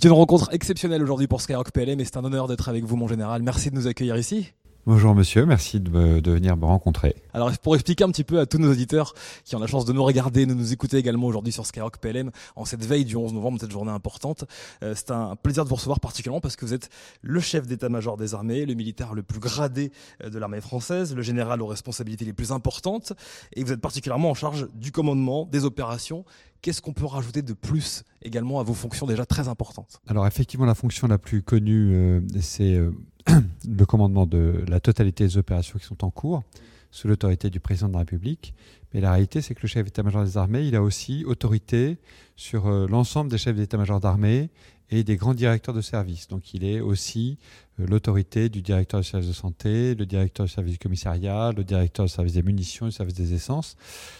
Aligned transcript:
C'est 0.00 0.06
une 0.06 0.14
rencontre 0.14 0.48
exceptionnelle 0.52 1.02
aujourd'hui 1.02 1.26
pour 1.26 1.40
Skyrock 1.40 1.72
PLM 1.72 1.98
et 1.98 2.04
c'est 2.04 2.16
un 2.16 2.24
honneur 2.24 2.46
d'être 2.46 2.68
avec 2.68 2.84
vous, 2.84 2.94
mon 2.94 3.08
général. 3.08 3.42
Merci 3.42 3.72
de 3.72 3.74
nous 3.74 3.88
accueillir 3.88 4.16
ici. 4.16 4.52
Bonjour 4.86 5.14
monsieur, 5.14 5.44
merci 5.44 5.80
de, 5.80 6.20
de, 6.20 6.30
venir 6.30 6.56
me 6.56 6.64
rencontrer. 6.64 7.14
Alors 7.34 7.52
pour 7.58 7.74
expliquer 7.74 8.04
un 8.04 8.10
petit 8.10 8.24
peu 8.24 8.40
à 8.40 8.46
tous 8.46 8.58
nos 8.58 8.70
auditeurs 8.70 9.12
qui 9.44 9.54
ont 9.54 9.58
la 9.58 9.66
chance 9.66 9.84
de 9.84 9.92
nous 9.92 10.02
regarder, 10.02 10.46
de 10.46 10.54
nous 10.54 10.72
écouter 10.72 10.96
également 10.96 11.26
aujourd'hui 11.26 11.52
sur 11.52 11.66
Skyrock 11.66 11.98
PLM 11.98 12.30
en 12.56 12.64
cette 12.64 12.84
veille 12.84 13.04
du 13.04 13.14
11 13.14 13.34
novembre, 13.34 13.60
cette 13.60 13.70
journée 13.70 13.90
importante, 13.90 14.44
euh, 14.82 14.94
c'est 14.96 15.10
un 15.10 15.36
plaisir 15.36 15.64
de 15.64 15.68
vous 15.68 15.74
recevoir 15.74 16.00
particulièrement 16.00 16.40
parce 16.40 16.56
que 16.56 16.64
vous 16.64 16.72
êtes 16.72 16.88
le 17.20 17.40
chef 17.40 17.66
d'état-major 17.66 18.16
des 18.16 18.34
armées, 18.34 18.64
le 18.64 18.74
militaire 18.74 19.12
le 19.12 19.22
plus 19.22 19.40
gradé 19.40 19.92
euh, 20.24 20.30
de 20.30 20.38
l'armée 20.38 20.62
française, 20.62 21.14
le 21.14 21.22
général 21.22 21.60
aux 21.60 21.66
responsabilités 21.66 22.24
les 22.24 22.32
plus 22.32 22.50
importantes 22.50 23.12
et 23.52 23.64
vous 23.64 23.72
êtes 23.72 23.80
particulièrement 23.80 24.30
en 24.30 24.34
charge 24.34 24.68
du 24.74 24.90
commandement 24.90 25.44
des 25.44 25.64
opérations. 25.64 26.24
Qu'est-ce 26.60 26.82
qu'on 26.82 26.92
peut 26.92 27.06
rajouter 27.06 27.42
de 27.42 27.52
plus 27.52 28.02
également 28.20 28.58
à 28.58 28.64
vos 28.64 28.74
fonctions 28.74 29.06
déjà 29.06 29.24
très 29.24 29.46
importantes? 29.46 30.00
Alors 30.08 30.26
effectivement, 30.26 30.66
la 30.66 30.74
fonction 30.74 31.06
la 31.06 31.18
plus 31.18 31.42
connue, 31.42 31.94
euh, 31.94 32.20
c'est 32.40 32.74
euh, 32.74 32.90
le 33.68 33.86
commandement 33.86 34.26
de 34.26 34.64
la 34.68 34.80
totalité 34.80 35.24
des 35.24 35.38
opérations 35.38 35.78
qui 35.78 35.86
sont 35.86 36.04
en 36.04 36.10
cours 36.10 36.42
sous 36.90 37.08
l'autorité 37.08 37.50
du 37.50 37.60
président 37.60 37.88
de 37.88 37.92
la 37.92 38.00
République. 38.00 38.54
Mais 38.92 39.00
la 39.00 39.12
réalité, 39.12 39.42
c'est 39.42 39.54
que 39.54 39.60
le 39.62 39.68
chef 39.68 39.84
d'état-major 39.84 40.24
des 40.24 40.36
armées, 40.38 40.62
il 40.66 40.74
a 40.74 40.82
aussi 40.82 41.24
autorité 41.26 41.98
sur 42.36 42.66
euh, 42.66 42.86
l'ensemble 42.88 43.30
des 43.30 43.38
chefs 43.38 43.56
d'état-major 43.56 44.00
d'armée 44.00 44.48
et 44.90 45.04
des 45.04 45.16
grands 45.16 45.34
directeurs 45.34 45.74
de 45.74 45.80
service. 45.80 46.28
Donc 46.28 46.54
il 46.54 46.64
est 46.64 46.80
aussi 46.80 47.38
euh, 47.78 47.86
l'autorité 47.86 48.48
du 48.48 48.62
directeur 48.62 49.00
du 49.00 49.06
service 49.06 49.28
de 49.28 49.34
santé, 49.34 49.94
le 49.94 50.06
directeur 50.06 50.46
du 50.46 50.52
service 50.52 50.72
du 50.72 50.78
commissariat, 50.78 51.52
le 51.54 51.64
directeur 51.64 52.06
du 52.06 52.12
service 52.12 52.32
des 52.32 52.42
munitions, 52.42 52.86
du 52.86 52.92
service 52.92 53.14
des 53.14 53.34
essences. 53.34 53.76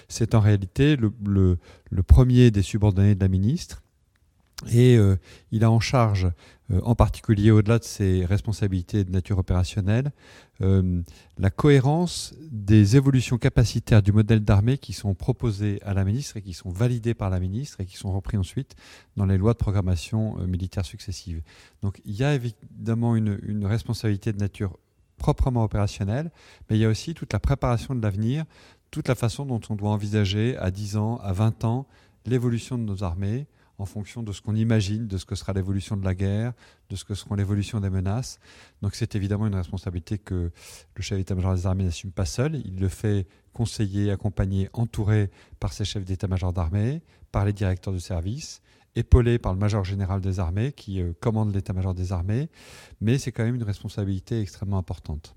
C'est 0.09 0.35
en 0.35 0.41
réalité 0.41 0.97
le, 0.97 1.13
le, 1.25 2.03
premier 2.03 2.51
des 2.51 2.63
subordonnés 2.63 3.15
de 3.15 3.21
la 3.21 3.29
ministre. 3.29 3.83
Et 4.67 4.97
euh, 4.97 5.17
il 5.53 5.63
a 5.63 5.71
en 5.71 5.79
charge 5.79 6.29
euh, 6.73 6.81
en 6.83 6.97
particulier 6.97 7.53
au-delà 7.53 7.79
de 7.79 7.85
ses 7.85 8.25
responsabilités 8.25 9.05
de 9.05 9.11
nature 9.13 9.39
opérationnelle, 9.39 10.11
euh, 10.63 11.01
la 11.39 11.51
cohérence 11.51 12.35
des 12.51 12.97
évolutions 12.97 13.39
capacitaires 13.39 14.03
du 14.03 14.11
modèle 14.11 14.41
d'armée 14.41 14.77
qui 14.77 14.93
sont 14.93 15.15
proposées 15.15 15.79
à 15.85 15.95
la 15.95 16.05
ministre 16.05 16.37
et 16.39 16.43
qui 16.43 16.55
sont 16.55 16.71
validées 16.71 17.15
par 17.15 17.31
la 17.31 17.39
ministre 17.39 17.81
et 17.81 17.87
qui 17.87 17.97
sont 17.97 18.13
repris 18.13 18.37
ensuite 18.37 18.75
dans 19.17 19.27
les 19.27 19.39
lois 19.39 19.53
de 19.53 19.59
programmation 19.59 20.37
militaire 20.39 20.85
successives. 20.85 21.41
Donc 21.83 22.01
il 22.05 22.17
y 22.17 22.25
a 22.25 22.35
évidemment 22.35 23.15
une, 23.15 23.39
une 23.45 23.65
responsabilité 23.65 24.33
de 24.33 24.39
nature 24.39 24.77
proprement 25.19 25.63
opérationnelle, 25.63 26.33
mais 26.69 26.77
il 26.77 26.81
y 26.81 26.85
a 26.85 26.89
aussi 26.89 27.15
toute 27.15 27.33
la 27.33 27.41
préparation 27.41 27.95
de 27.95 28.03
l'avenir, 28.03 28.45
toute 28.91 29.07
la 29.07 29.15
façon 29.15 29.47
dont 29.47 29.61
on 29.71 29.77
doit 29.77 29.91
envisager 29.91 30.57
à 30.57 30.71
10 30.71 30.97
ans, 30.97 31.19
à 31.19 31.33
20 31.33 31.65
ans, 31.65 31.87
l'évolution 32.27 32.77
de 32.77 32.83
nos 32.83 33.05
armées, 33.05 33.47
en 33.79 33.87
fonction 33.87 34.23
de 34.23 34.33
ce 34.33 34.43
qu'on 34.43 34.57
imagine, 34.57 35.07
de 35.07 35.17
ce 35.17 35.25
que 35.25 35.35
sera 35.35 35.53
l'évolution 35.53 35.97
de 35.97 36.05
la 36.05 36.15
guerre, 36.15 36.53
de 36.91 36.97
ce 36.97 37.05
que 37.05 37.15
seront 37.15 37.37
l'évolution 37.37 37.81
des 37.81 37.91
menaces. 37.91 38.41
Donc 38.83 38.95
c'est 38.95 39.15
évidemment 39.15 39.47
une 39.47 39.55
responsabilité 39.55 40.19
que 40.19 40.51
le 40.95 41.03
chef 41.03 41.17
d'état-major 41.17 41.55
des 41.55 41.67
armées 41.67 41.85
n'assume 41.85 42.11
pas 42.11 42.25
seul. 42.25 42.61
Il 42.65 42.81
le 42.81 42.89
fait 42.89 43.27
conseiller, 43.53 44.11
accompagner, 44.11 44.69
entouré 44.73 45.31
par 45.61 45.73
ses 45.73 45.85
chefs 45.85 46.05
d'état-major 46.05 46.53
d'armée, 46.53 47.03
par 47.31 47.45
les 47.45 47.53
directeurs 47.53 47.93
de 47.93 47.99
service, 47.99 48.63
épaulé 48.97 49.39
par 49.39 49.53
le 49.53 49.59
major 49.59 49.85
général 49.85 50.21
des 50.21 50.41
armées 50.41 50.73
qui 50.73 51.01
euh, 51.01 51.13
commande 51.21 51.55
l'état-major 51.55 51.95
des 51.95 52.13
armées. 52.13 52.49
Mais 53.01 53.19
c'est 53.19 53.33
quand 53.33 53.45
même 53.45 53.55
une 53.55 53.63
responsabilité 53.63 54.41
extrêmement 54.41 54.79
importante. 54.79 55.37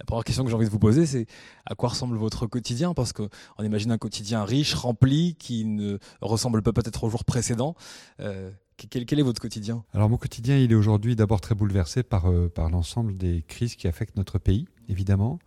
La 0.00 0.04
première 0.06 0.24
question 0.24 0.44
que 0.44 0.50
j'ai 0.50 0.56
envie 0.56 0.64
de 0.66 0.70
vous 0.70 0.78
poser, 0.78 1.04
c'est 1.04 1.26
à 1.66 1.74
quoi 1.74 1.90
ressemble 1.90 2.16
votre 2.16 2.46
quotidien? 2.46 2.94
Parce 2.94 3.12
qu'on 3.12 3.28
imagine 3.62 3.92
un 3.92 3.98
quotidien 3.98 4.44
riche, 4.44 4.72
rempli, 4.72 5.34
qui 5.38 5.66
ne 5.66 5.98
ressemble 6.22 6.62
pas 6.62 6.72
peut-être 6.72 7.04
au 7.04 7.10
jour 7.10 7.22
précédent. 7.22 7.74
Euh, 8.18 8.50
quel, 8.88 9.18
est 9.18 9.22
votre 9.22 9.42
quotidien? 9.42 9.84
Alors 9.92 10.08
mon 10.08 10.16
quotidien, 10.16 10.56
il 10.56 10.72
est 10.72 10.74
aujourd'hui 10.74 11.16
d'abord 11.16 11.42
très 11.42 11.54
bouleversé 11.54 12.02
par, 12.02 12.30
euh, 12.30 12.50
l'ensemble 12.56 13.18
des 13.18 13.44
crises 13.46 13.76
qui 13.76 13.88
affectent 13.88 14.16
notre 14.16 14.38
pays, 14.38 14.66
évidemment. 14.88 15.38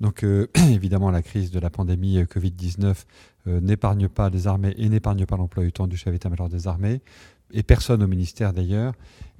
Donc 0.00 0.24
euh, 0.24 0.48
évidemment, 0.72 1.12
la 1.12 1.22
crise 1.22 1.52
de 1.52 1.60
la 1.60 1.70
pandémie 1.70 2.20
Covid-19 2.24 2.96
n'épargne 3.46 4.08
pas 4.08 4.28
les 4.28 4.48
armées 4.48 4.74
et 4.76 4.88
n'épargne 4.88 5.24
pas 5.24 5.36
l'emploi 5.36 5.62
du 5.62 5.70
temps 5.70 5.86
du 5.86 5.96
chef 5.96 6.12
d'état-major 6.12 6.48
des 6.48 6.66
armées, 6.66 7.00
et 7.52 7.62
personne 7.62 8.02
au 8.02 8.08
ministère 8.08 8.52
d'ailleurs. 8.52 8.94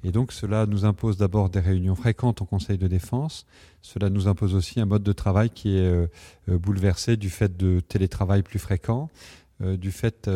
Et 0.05 0.11
donc 0.11 0.31
cela 0.31 0.67
nous 0.67 0.85
impose 0.85 1.17
d'abord 1.17 1.49
des 1.49 1.59
réunions 1.59 1.95
fréquentes 1.95 2.39
au 2.39 2.45
Conseil 2.45 2.77
de 2.77 2.85
défense. 2.85 3.47
Cela 3.81 4.11
nous 4.11 4.27
impose 4.27 4.53
aussi 4.53 4.79
un 4.79 4.85
mode 4.85 5.01
de 5.01 5.13
travail 5.13 5.49
qui 5.49 5.77
est 5.77 5.81
euh, 5.81 6.05
euh, 6.47 6.59
bouleversé 6.59 7.17
du 7.17 7.31
fait 7.31 7.57
de 7.57 7.79
télétravail 7.79 8.43
plus 8.43 8.59
fréquent, 8.59 9.09
euh, 9.63 9.77
du 9.77 9.91
fait 9.91 10.29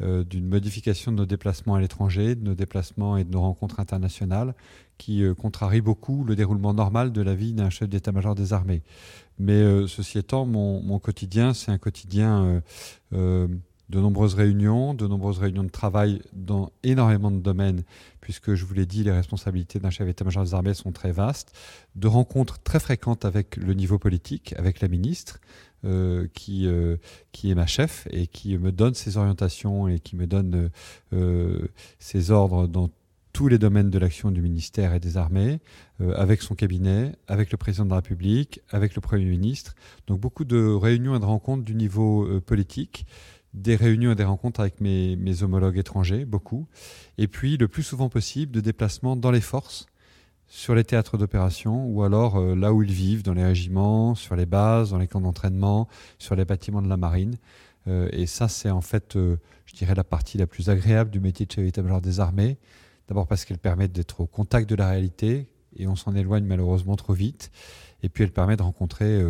d'une 0.00 0.46
modification 0.46 1.10
de 1.10 1.16
nos 1.16 1.26
déplacements 1.26 1.74
à 1.74 1.80
l'étranger, 1.80 2.36
de 2.36 2.44
nos 2.44 2.54
déplacements 2.54 3.16
et 3.16 3.24
de 3.24 3.32
nos 3.32 3.40
rencontres 3.40 3.80
internationales, 3.80 4.54
qui 4.96 5.24
contrarie 5.36 5.80
beaucoup 5.80 6.22
le 6.22 6.36
déroulement 6.36 6.72
normal 6.72 7.10
de 7.10 7.20
la 7.20 7.34
vie 7.34 7.52
d'un 7.52 7.68
chef 7.68 7.88
d'état-major 7.88 8.36
des 8.36 8.52
armées. 8.52 8.82
Mais 9.40 9.88
ceci 9.88 10.18
étant, 10.18 10.46
mon, 10.46 10.82
mon 10.82 11.00
quotidien, 11.00 11.52
c'est 11.52 11.72
un 11.72 11.78
quotidien 11.78 12.62
de 13.90 13.98
nombreuses 13.98 14.34
réunions, 14.34 14.94
de 14.94 15.06
nombreuses 15.08 15.38
réunions 15.38 15.64
de 15.64 15.70
travail 15.70 16.22
dans 16.32 16.70
énormément 16.84 17.32
de 17.32 17.40
domaines, 17.40 17.82
puisque 18.20 18.54
je 18.54 18.64
vous 18.64 18.72
l'ai 18.72 18.86
dit, 18.86 19.02
les 19.02 19.10
responsabilités 19.10 19.80
d'un 19.80 19.90
chef 19.90 20.06
d'état-major 20.06 20.44
des 20.44 20.54
armées 20.54 20.74
sont 20.74 20.92
très 20.92 21.10
vastes, 21.10 21.52
de 21.96 22.06
rencontres 22.06 22.60
très 22.60 22.78
fréquentes 22.78 23.24
avec 23.24 23.56
le 23.56 23.74
niveau 23.74 23.98
politique, 23.98 24.54
avec 24.56 24.80
la 24.80 24.86
ministre, 24.86 25.40
euh, 25.84 26.28
qui, 26.34 26.66
euh, 26.66 26.98
qui 27.32 27.50
est 27.50 27.54
ma 27.54 27.66
chef 27.66 28.06
et 28.10 28.26
qui 28.28 28.56
me 28.58 28.70
donne 28.70 28.94
ses 28.94 29.16
orientations 29.16 29.88
et 29.88 29.98
qui 29.98 30.14
me 30.14 30.26
donne 30.26 30.70
euh, 31.12 31.68
ses 31.98 32.30
ordres 32.30 32.68
dans 32.68 32.90
tous 33.32 33.48
les 33.48 33.58
domaines 33.58 33.90
de 33.90 33.98
l'action 33.98 34.30
du 34.30 34.42
ministère 34.42 34.92
et 34.92 35.00
des 35.00 35.16
armées, 35.16 35.60
avec 36.16 36.42
son 36.42 36.56
cabinet, 36.56 37.14
avec 37.28 37.52
le 37.52 37.56
président 37.56 37.84
de 37.84 37.90
la 37.90 37.96
République, 37.96 38.60
avec 38.70 38.96
le 38.96 39.00
Premier 39.00 39.24
ministre. 39.24 39.76
Donc 40.08 40.18
beaucoup 40.18 40.44
de 40.44 40.58
réunions 40.58 41.14
et 41.14 41.20
de 41.20 41.24
rencontres 41.24 41.62
du 41.62 41.76
niveau 41.76 42.40
politique 42.40 43.06
des 43.54 43.76
réunions 43.76 44.12
et 44.12 44.14
des 44.14 44.24
rencontres 44.24 44.60
avec 44.60 44.80
mes, 44.80 45.42
homologues 45.42 45.78
étrangers, 45.78 46.24
beaucoup, 46.24 46.66
et 47.18 47.26
puis 47.26 47.56
le 47.56 47.68
plus 47.68 47.82
souvent 47.82 48.08
possible 48.08 48.52
de 48.52 48.60
déplacements 48.60 49.16
dans 49.16 49.30
les 49.30 49.40
forces, 49.40 49.86
sur 50.46 50.74
les 50.74 50.84
théâtres 50.84 51.16
d'opération, 51.16 51.86
ou 51.86 52.02
alors 52.02 52.36
euh, 52.36 52.56
là 52.56 52.72
où 52.72 52.82
ils 52.82 52.92
vivent, 52.92 53.22
dans 53.22 53.34
les 53.34 53.44
régiments, 53.44 54.16
sur 54.16 54.34
les 54.34 54.46
bases, 54.46 54.90
dans 54.90 54.98
les 54.98 55.06
camps 55.06 55.20
d'entraînement, 55.20 55.88
sur 56.18 56.34
les 56.34 56.44
bâtiments 56.44 56.82
de 56.82 56.88
la 56.88 56.96
marine. 56.96 57.36
Euh, 57.86 58.08
et 58.12 58.26
ça, 58.26 58.48
c'est 58.48 58.70
en 58.70 58.80
fait, 58.80 59.14
euh, 59.14 59.36
je 59.66 59.74
dirais, 59.76 59.94
la 59.94 60.02
partie 60.02 60.38
la 60.38 60.48
plus 60.48 60.68
agréable 60.68 61.10
du 61.10 61.20
métier 61.20 61.46
de 61.46 61.52
chef 61.52 61.64
d'état-major 61.64 62.00
des 62.00 62.18
armées. 62.18 62.58
D'abord 63.06 63.28
parce 63.28 63.44
qu'elle 63.44 63.58
permet 63.58 63.86
d'être 63.86 64.20
au 64.20 64.26
contact 64.26 64.68
de 64.68 64.74
la 64.74 64.88
réalité, 64.88 65.46
et 65.76 65.86
on 65.86 65.94
s'en 65.94 66.16
éloigne 66.16 66.44
malheureusement 66.44 66.96
trop 66.96 67.12
vite. 67.12 67.52
Et 68.02 68.08
puis 68.08 68.24
elle 68.24 68.32
permet 68.32 68.56
de 68.56 68.62
rencontrer 68.62 69.22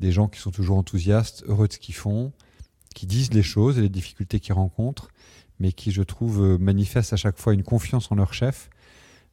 des 0.00 0.12
gens 0.12 0.28
qui 0.28 0.38
sont 0.38 0.50
toujours 0.50 0.76
enthousiastes, 0.76 1.44
heureux 1.46 1.68
de 1.68 1.72
ce 1.72 1.78
qu'ils 1.78 1.94
font, 1.94 2.32
qui 2.92 3.06
disent 3.06 3.32
les 3.32 3.42
choses 3.42 3.78
et 3.78 3.82
les 3.82 3.88
difficultés 3.88 4.40
qu'ils 4.40 4.54
rencontrent, 4.54 5.08
mais 5.58 5.72
qui, 5.72 5.92
je 5.92 6.02
trouve, 6.02 6.42
euh, 6.42 6.58
manifestent 6.58 7.12
à 7.12 7.16
chaque 7.16 7.38
fois 7.38 7.54
une 7.54 7.62
confiance 7.62 8.10
en 8.10 8.16
leur 8.16 8.34
chef, 8.34 8.70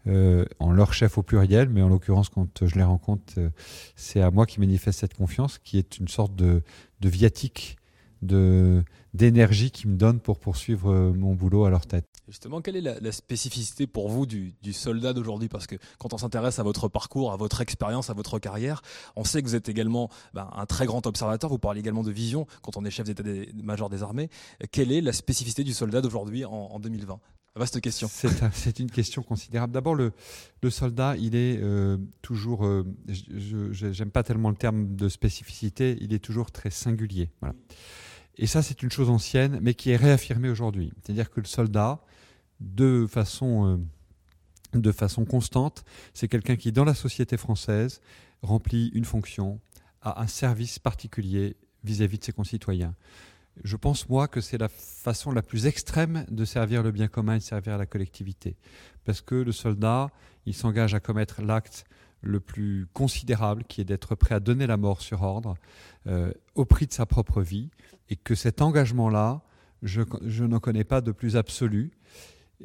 euh, 0.08 0.46
en 0.60 0.72
leur 0.72 0.94
chef 0.94 1.18
au 1.18 1.24
pluriel, 1.24 1.70
mais 1.70 1.82
en 1.82 1.90
l'occurrence, 1.90 2.30
quand 2.30 2.66
je 2.66 2.76
les 2.76 2.84
rencontre, 2.84 3.34
euh, 3.38 3.50
c'est 3.96 4.22
à 4.22 4.32
moi 4.32 4.46
qui 4.46 4.60
manifeste 4.60 5.00
cette 5.00 5.14
confiance, 5.14 5.58
qui 5.58 5.78
est 5.78 5.98
une 5.98 6.08
sorte 6.08 6.36
de, 6.36 6.62
de 7.02 7.10
viatique 7.10 7.79
de 8.22 8.84
d'énergie 9.14 9.72
qu'ils 9.72 9.90
me 9.90 9.98
donnent 9.98 10.20
pour 10.20 10.40
poursuivre 10.40 10.92
euh, 10.92 11.12
mon 11.12 11.34
boulot 11.34 11.66
à 11.66 11.70
leur 11.70 11.86
tête. 11.86 12.06
Justement, 12.28 12.62
quelle 12.62 12.76
est 12.76 13.02
la, 13.02 13.12
spécificité 13.12 13.88
pour 13.88 14.08
vous 14.10 14.28
du, 14.28 14.54
soldat 14.72 15.14
d'aujourd'hui? 15.14 15.50
Parce 15.50 15.66
que 15.66 15.76
quand 15.98 16.14
on 16.14 16.18
s'intéresse 16.20 16.60
à 16.60 16.64
votre 16.64 16.88
parcours, 16.88 17.32
à 17.32 17.38
votre 17.38 17.62
expérience, 17.62 18.12
à 18.12 18.14
votre 18.14 18.38
carrière, 18.38 18.82
on 19.16 19.24
sait 19.24 19.42
que 19.42 19.48
vous 19.48 19.56
êtes 19.56 19.68
également 19.68 20.10
ben, 20.34 20.48
un 20.56 20.68
très 20.68 20.86
grand 20.86 21.06
observateur, 21.08 21.50
vous 21.50 21.58
parlez 21.58 21.80
également 21.80 22.04
de 22.04 22.12
vision 22.12 22.46
quand 22.62 22.78
on 22.78 22.86
est 22.86 22.92
chef 22.92 23.08
d'état-major 23.08 23.90
des 23.90 24.04
armées. 24.04 24.30
Quelle 24.72 24.92
est 24.92 25.02
la 25.02 25.14
spécificité 25.14 25.64
du 25.64 25.74
soldat 25.74 26.02
d'aujourd'hui 26.02 26.46
en, 26.46 26.80
2020 26.80 27.20
Vaste 27.56 27.82
question. 27.82 28.08
C'est 28.54 28.80
une 28.80 28.92
question 28.92 29.24
considérable. 29.24 29.74
D'abord, 29.74 29.96
le, 29.96 30.14
soldat, 30.70 31.16
il 31.18 31.36
est 31.36 31.58
euh, 31.62 31.98
toujours, 32.22 32.64
euh, 32.64 32.86
je 33.08 33.72
j'aime 33.72 34.12
pas 34.12 34.22
tellement 34.22 34.52
le 34.52 34.56
terme 34.56 34.96
de 34.96 35.10
spécificité, 35.10 35.98
il 36.00 36.14
est 36.14 36.24
toujours 36.24 36.52
très 36.52 36.70
singulier. 36.70 37.32
Voilà. 37.42 37.56
Et 38.42 38.48
ça, 38.48 38.64
c'est 38.64 38.82
une 38.84 38.90
chose 38.90 39.10
ancienne, 39.10 39.60
mais 39.62 39.74
qui 39.74 39.92
est 39.92 39.98
réaffirmée 39.98 40.50
aujourd'hui. 40.50 40.94
C'est-à-dire 41.04 41.30
que 41.30 41.42
le 41.42 41.46
soldat, 41.46 42.00
de 42.62 43.06
façon, 43.06 43.78
euh, 44.74 44.80
de 44.80 44.94
façon 44.94 45.26
constante, 45.26 45.84
c'est 46.14 46.30
quelqu'un 46.30 46.56
qui, 46.56 46.72
dans 46.72 46.86
la 46.86 46.94
société 46.94 47.36
française, 47.36 48.00
remplit 48.42 48.92
une 48.94 49.04
fonction, 49.04 49.60
a 50.02 50.22
un 50.22 50.28
service 50.28 50.80
particulier 50.80 51.58
vis-à-vis 51.84 52.18
de 52.18 52.24
ses 52.24 52.32
concitoyens. 52.32 52.96
Je 53.66 53.76
pense, 53.76 54.08
moi, 54.08 54.30
que 54.30 54.40
c'est 54.40 54.58
la 54.58 54.70
façon 54.70 55.32
la 55.32 55.42
plus 55.42 55.66
extrême 55.66 56.26
de 56.32 56.46
servir 56.46 56.82
le 56.82 56.92
bien 56.92 57.10
commun 57.10 57.36
et 57.36 57.40
de 57.40 57.44
servir 57.44 57.78
la 57.78 57.86
collectivité. 57.86 58.56
Parce 59.04 59.20
que 59.20 59.36
le 59.36 59.52
soldat, 59.52 60.12
il 60.46 60.54
s'engage 60.54 60.94
à 60.94 61.02
commettre 61.02 61.42
l'acte 61.42 61.84
le 62.22 62.40
plus 62.40 62.88
considérable, 62.94 63.64
qui 63.68 63.82
est 63.82 63.86
d'être 63.86 64.16
prêt 64.16 64.36
à 64.36 64.40
donner 64.40 64.68
la 64.68 64.78
mort 64.78 65.02
sur 65.02 65.22
ordre, 65.22 65.56
euh, 66.08 66.32
au 66.56 66.66
prix 66.66 66.88
de 66.88 66.94
sa 66.94 67.06
propre 67.06 67.42
vie, 67.42 67.70
et 68.10 68.16
que 68.16 68.36
cet 68.36 68.62
engagement-là, 68.62 69.42
je, 69.84 70.02
je 70.26 70.44
n'en 70.44 70.60
connais 70.60 70.84
pas 70.84 71.02
de 71.02 71.12
plus 71.12 71.38
absolu. 71.38 71.92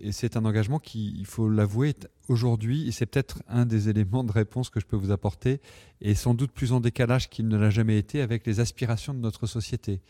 Et 0.00 0.10
c'est 0.10 0.36
un 0.36 0.44
engagement 0.44 0.80
qui, 0.80 1.14
il 1.16 1.26
faut 1.26 1.48
l'avouer, 1.48 1.94
aujourd'hui, 2.28 2.88
et 2.88 2.92
c'est 2.92 3.06
peut-être 3.06 3.42
un 3.48 3.64
des 3.64 3.88
éléments 3.88 4.24
de 4.24 4.32
réponse 4.32 4.70
que 4.70 4.80
je 4.80 4.86
peux 4.86 4.96
vous 4.96 5.12
apporter, 5.12 5.60
est 6.00 6.14
sans 6.14 6.34
doute 6.34 6.50
plus 6.50 6.72
en 6.72 6.80
décalage 6.80 7.28
qu'il 7.28 7.46
ne 7.48 7.56
l'a 7.56 7.70
jamais 7.70 7.98
été 7.98 8.20
avec 8.20 8.46
les 8.46 8.60
aspirations 8.60 9.14
de 9.14 9.20
notre 9.20 9.46
société. 9.46 10.00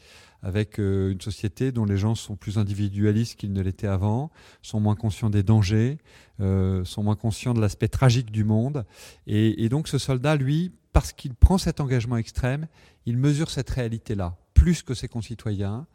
Avec 0.42 0.78
euh, 0.78 1.12
une 1.12 1.20
société 1.20 1.72
dont 1.72 1.84
les 1.84 1.98
gens 1.98 2.14
sont 2.14 2.36
plus 2.36 2.58
individualistes 2.58 3.38
qu'ils 3.38 3.52
ne 3.52 3.60
l'étaient 3.60 3.86
avant, 3.86 4.30
sont 4.62 4.80
moins 4.80 4.96
conscients 4.96 5.30
des 5.30 5.42
dangers, 5.42 5.98
euh, 6.40 6.84
sont 6.84 7.02
moins 7.02 7.16
conscients 7.16 7.54
de 7.54 7.60
l'aspect 7.60 7.88
tragique 7.88 8.30
du 8.30 8.44
monde. 8.44 8.84
Et, 9.26 9.64
et 9.64 9.68
donc 9.68 9.88
ce 9.88 9.98
soldat, 9.98 10.36
lui, 10.36 10.72
parce 10.92 11.12
qu'il 11.12 11.34
prend 11.34 11.58
cet 11.58 11.80
engagement 11.80 12.16
extrême, 12.16 12.68
il 13.04 13.18
mesure 13.18 13.50
cette 13.50 13.68
réalité-là, 13.70 14.36
plus 14.54 14.82
que 14.82 14.94
ses 14.94 15.08
concitoyens, 15.08 15.86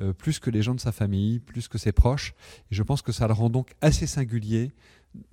euh, 0.00 0.12
plus 0.12 0.38
que 0.38 0.50
les 0.50 0.62
gens 0.62 0.74
de 0.74 0.80
sa 0.80 0.92
famille, 0.92 1.38
plus 1.38 1.68
que 1.68 1.78
ses 1.78 1.92
proches. 1.92 2.34
Et 2.70 2.74
je 2.74 2.82
pense 2.82 3.00
que 3.02 3.12
ça 3.12 3.26
le 3.28 3.32
rend 3.32 3.50
donc 3.50 3.74
assez 3.80 4.06
singulier 4.06 4.72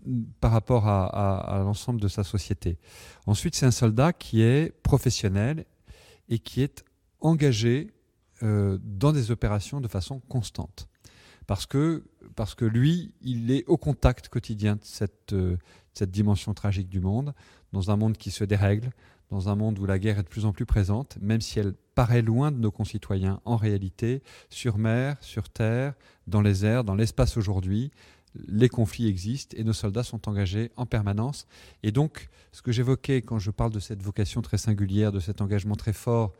mm, 0.05 0.23
par 0.39 0.51
rapport 0.51 0.87
à, 0.87 1.59
l'ensemble 1.63 1.99
de 1.99 2.07
sa 2.07 2.23
société. 2.23 2.77
Ensuite, 3.25 3.55
c'est 3.55 3.65
un 3.65 3.71
soldat 3.71 4.13
qui 4.13 4.41
est 4.41 4.71
professionnel 4.83 5.65
et 6.29 6.39
qui 6.39 6.61
est 6.61 6.83
engagé 7.19 7.91
euh, 8.43 8.77
dans 8.83 9.11
des 9.11 9.31
opérations 9.31 9.81
de 9.81 9.87
façon 9.87 10.19
constante. 10.19 10.87
Parce 11.47 11.65
que, 11.65 12.03
parce 12.35 12.55
que 12.55 12.65
lui, 12.65 13.13
il 13.21 13.51
est 13.51 13.65
au 13.65 13.77
contact 13.77 14.29
quotidien 14.29 14.75
de 14.75 14.83
cette, 14.83 15.33
euh, 15.33 15.57
cette 15.93 16.11
dimension 16.11 16.53
tragique 16.53 16.87
du 16.87 16.99
monde, 16.99 17.33
dans 17.73 17.89
un 17.89 17.97
monde 17.97 18.15
qui 18.15 18.31
se 18.31 18.43
dérègle, 18.43 18.91
dans 19.31 19.47
un 19.49 19.55
monde 19.55 19.79
où 19.79 19.85
la 19.85 19.97
guerre 19.97 20.19
est 20.19 20.23
de 20.23 20.27
plus 20.27 20.45
en 20.45 20.51
plus 20.51 20.65
présente, 20.65 21.17
même 21.21 21.41
si 21.41 21.57
elle 21.57 21.73
paraît 21.95 22.21
loin 22.21 22.51
de 22.51 22.57
nos 22.57 22.69
concitoyens, 22.69 23.39
en 23.45 23.55
réalité, 23.55 24.21
sur 24.49 24.77
mer, 24.77 25.17
sur 25.21 25.49
terre, 25.49 25.93
dans 26.27 26.41
les 26.41 26.65
airs, 26.65 26.83
dans 26.83 26.95
l'espace 26.95 27.37
aujourd'hui, 27.37 27.91
les 28.35 28.69
conflits 28.69 29.07
existent 29.07 29.55
et 29.57 29.63
nos 29.63 29.73
soldats 29.73 30.03
sont 30.03 30.29
engagés 30.29 30.71
en 30.75 30.85
permanence. 30.85 31.47
Et 31.81 31.91
donc, 31.91 32.29
ce 32.51 32.61
que 32.61 32.71
j'évoquais 32.71 33.21
quand 33.21 33.39
je 33.39 33.51
parle 33.51 33.71
de 33.71 33.79
cette 33.79 34.03
vocation 34.03 34.41
très 34.41 34.57
singulière, 34.57 35.11
de 35.11 35.19
cet 35.19 35.41
engagement 35.41 35.75
très 35.75 35.93
fort 35.93 36.33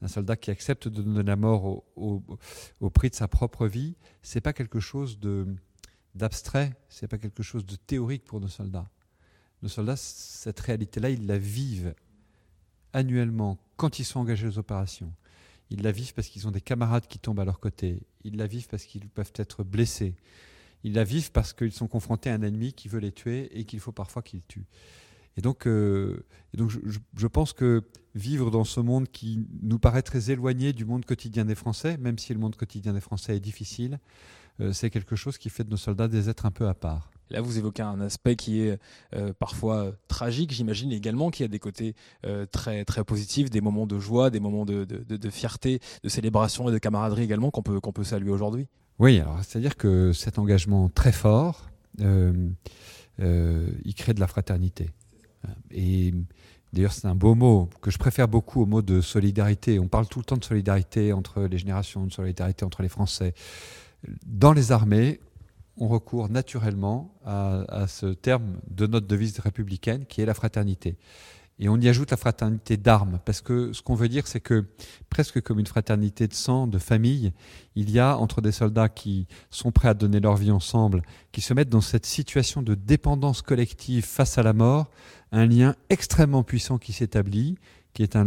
d'un 0.00 0.08
soldat 0.08 0.36
qui 0.36 0.50
accepte 0.50 0.88
de 0.88 1.02
donner 1.02 1.22
la 1.22 1.36
mort 1.36 1.84
au, 1.96 2.90
prix 2.90 3.10
de 3.10 3.14
sa 3.14 3.28
propre 3.28 3.66
vie, 3.66 3.96
c'est 4.22 4.40
pas 4.40 4.52
quelque 4.52 4.80
chose 4.80 5.18
de 5.18 5.46
d'abstrait, 6.14 6.72
c'est 6.88 7.08
pas 7.08 7.18
quelque 7.18 7.42
chose 7.42 7.66
de 7.66 7.76
théorique 7.76 8.24
pour 8.24 8.40
nos 8.40 8.48
soldats. 8.48 8.88
Nos 9.60 9.68
soldats, 9.68 9.96
cette 9.96 10.58
réalité-là, 10.60 11.10
ils 11.10 11.26
la 11.26 11.36
vivent 11.36 11.94
annuellement 12.96 13.58
quand 13.76 13.98
ils 13.98 14.04
sont 14.04 14.20
engagés 14.20 14.48
aux 14.48 14.58
opérations. 14.58 15.12
Ils 15.70 15.82
la 15.82 15.92
vivent 15.92 16.14
parce 16.14 16.28
qu'ils 16.28 16.48
ont 16.48 16.50
des 16.50 16.60
camarades 16.60 17.06
qui 17.06 17.18
tombent 17.18 17.40
à 17.40 17.44
leur 17.44 17.60
côté. 17.60 18.00
Ils 18.24 18.36
la 18.36 18.46
vivent 18.46 18.68
parce 18.68 18.84
qu'ils 18.84 19.08
peuvent 19.08 19.32
être 19.36 19.64
blessés. 19.64 20.14
Ils 20.82 20.94
la 20.94 21.04
vivent 21.04 21.32
parce 21.32 21.52
qu'ils 21.52 21.72
sont 21.72 21.88
confrontés 21.88 22.30
à 22.30 22.34
un 22.34 22.42
ennemi 22.42 22.72
qui 22.72 22.88
veut 22.88 23.00
les 23.00 23.12
tuer 23.12 23.50
et 23.58 23.64
qu'il 23.64 23.80
faut 23.80 23.92
parfois 23.92 24.22
qu'ils 24.22 24.42
tuent. 24.42 24.66
Et 25.36 25.42
donc, 25.42 25.66
euh, 25.66 26.24
je, 26.54 27.26
pense 27.26 27.52
que 27.52 27.82
vivre 28.14 28.50
dans 28.50 28.64
ce 28.64 28.80
monde 28.80 29.08
qui 29.08 29.46
nous 29.62 29.78
paraît 29.78 30.02
très 30.02 30.30
éloigné 30.30 30.72
du 30.72 30.86
monde 30.86 31.04
quotidien 31.04 31.44
des 31.44 31.54
Français, 31.54 31.98
même 31.98 32.18
si 32.18 32.32
le 32.32 32.38
monde 32.38 32.56
quotidien 32.56 32.94
des 32.94 33.02
Français 33.02 33.36
est 33.36 33.40
difficile, 33.40 33.98
euh, 34.60 34.72
c'est 34.72 34.88
quelque 34.88 35.14
chose 35.14 35.36
qui 35.36 35.50
fait 35.50 35.64
de 35.64 35.70
nos 35.70 35.76
soldats 35.76 36.08
des 36.08 36.30
êtres 36.30 36.46
un 36.46 36.50
peu 36.50 36.68
à 36.68 36.74
part. 36.74 37.10
Là, 37.30 37.40
vous 37.40 37.58
évoquez 37.58 37.82
un 37.82 38.00
aspect 38.00 38.36
qui 38.36 38.62
est 38.62 38.78
euh, 39.14 39.32
parfois 39.38 39.92
tragique, 40.08 40.52
j'imagine 40.52 40.92
également 40.92 41.30
qu'il 41.30 41.44
y 41.44 41.48
a 41.48 41.48
des 41.48 41.58
côtés 41.58 41.94
euh, 42.24 42.46
très, 42.46 42.84
très 42.84 43.04
positifs, 43.04 43.50
des 43.50 43.60
moments 43.60 43.86
de 43.86 43.98
joie, 43.98 44.30
des 44.30 44.40
moments 44.40 44.64
de, 44.64 44.86
fierté, 45.30 45.80
de 46.04 46.08
célébration 46.08 46.68
et 46.68 46.72
de 46.72 46.78
camaraderie 46.78 47.24
également 47.24 47.50
qu'on 47.50 47.62
peut, 47.62 47.80
qu'on 47.80 47.92
peut 47.92 48.04
saluer 48.04 48.30
aujourd'hui. 48.30 48.68
Oui, 48.98 49.18
alors 49.20 49.38
c'est-à-dire 49.42 49.76
que 49.76 50.12
cet 50.12 50.38
engagement 50.38 50.88
très 50.88 51.12
fort, 51.12 51.68
euh, 52.00 52.50
il 53.84 53.94
crée 53.94 54.14
de 54.14 54.20
la 54.20 54.26
fraternité. 54.26 54.90
Et 55.70 56.14
d'ailleurs, 56.72 56.92
c'est 56.92 57.06
un 57.06 57.14
beau 57.14 57.34
mot 57.34 57.68
que 57.80 57.90
je 57.90 57.98
préfère 57.98 58.28
beaucoup 58.28 58.62
au 58.62 58.66
mot 58.66 58.82
de 58.82 59.00
solidarité. 59.00 59.78
On 59.78 59.88
parle 59.88 60.06
tout 60.06 60.20
le 60.20 60.24
temps 60.24 60.36
de 60.36 60.44
solidarité 60.44 61.12
entre 61.12 61.42
les 61.42 61.58
générations, 61.58 62.06
de 62.06 62.12
solidarité 62.12 62.64
entre 62.64 62.82
les 62.82 62.88
Français. 62.88 63.34
Dans 64.26 64.52
les 64.52 64.72
armées, 64.72 65.20
on 65.78 65.88
recourt 65.88 66.28
naturellement 66.28 67.14
à, 67.24 67.86
ce 67.88 68.06
terme 68.06 68.58
de 68.70 68.86
notre 68.86 69.06
devise 69.06 69.38
républicaine 69.38 70.06
qui 70.06 70.20
est 70.20 70.26
la 70.26 70.34
fraternité. 70.34 70.96
Et 71.58 71.70
on 71.70 71.78
y 71.78 71.88
ajoute 71.88 72.10
la 72.10 72.18
fraternité 72.18 72.76
d'armes, 72.76 73.18
parce 73.24 73.40
que 73.40 73.72
ce 73.72 73.80
qu'on 73.80 73.94
veut 73.94 74.10
dire, 74.10 74.26
c'est 74.26 74.40
que 74.40 74.66
presque 75.08 75.40
comme 75.40 75.58
une 75.58 75.66
fraternité 75.66 76.28
de 76.28 76.34
sang, 76.34 76.66
de 76.66 76.76
famille, 76.78 77.32
il 77.76 77.90
y 77.90 77.98
a 77.98 78.18
entre 78.18 78.42
des 78.42 78.52
soldats 78.52 78.90
qui 78.90 79.26
sont 79.48 79.72
prêts 79.72 79.88
à 79.88 79.94
donner 79.94 80.20
leur 80.20 80.36
vie 80.36 80.50
ensemble, 80.50 81.00
qui 81.32 81.40
se 81.40 81.54
mettent 81.54 81.70
dans 81.70 81.80
cette 81.80 82.04
situation 82.04 82.60
de 82.60 82.74
dépendance 82.74 83.40
collective 83.40 84.04
face 84.04 84.36
à 84.36 84.42
la 84.42 84.52
mort, 84.52 84.90
un 85.32 85.46
lien 85.46 85.74
extrêmement 85.88 86.42
puissant 86.42 86.76
qui 86.76 86.92
s'établit, 86.92 87.56
qui 87.96 88.02
est 88.02 88.14
un, 88.14 88.24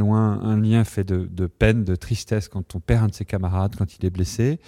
lien 0.57 0.83
fait 0.83 1.03
de, 1.03 1.45
peine, 1.45 1.83
de 1.83 1.95
tristesse 1.95 2.47
quand 2.47 2.75
on 2.75 2.79
perd 2.79 3.03
un 3.03 3.07
de 3.09 3.13
ses 3.13 3.23
camarades, 3.23 3.75
quand 3.77 3.95
il 3.95 4.03
est 4.03 4.09
blessé, 4.09 4.59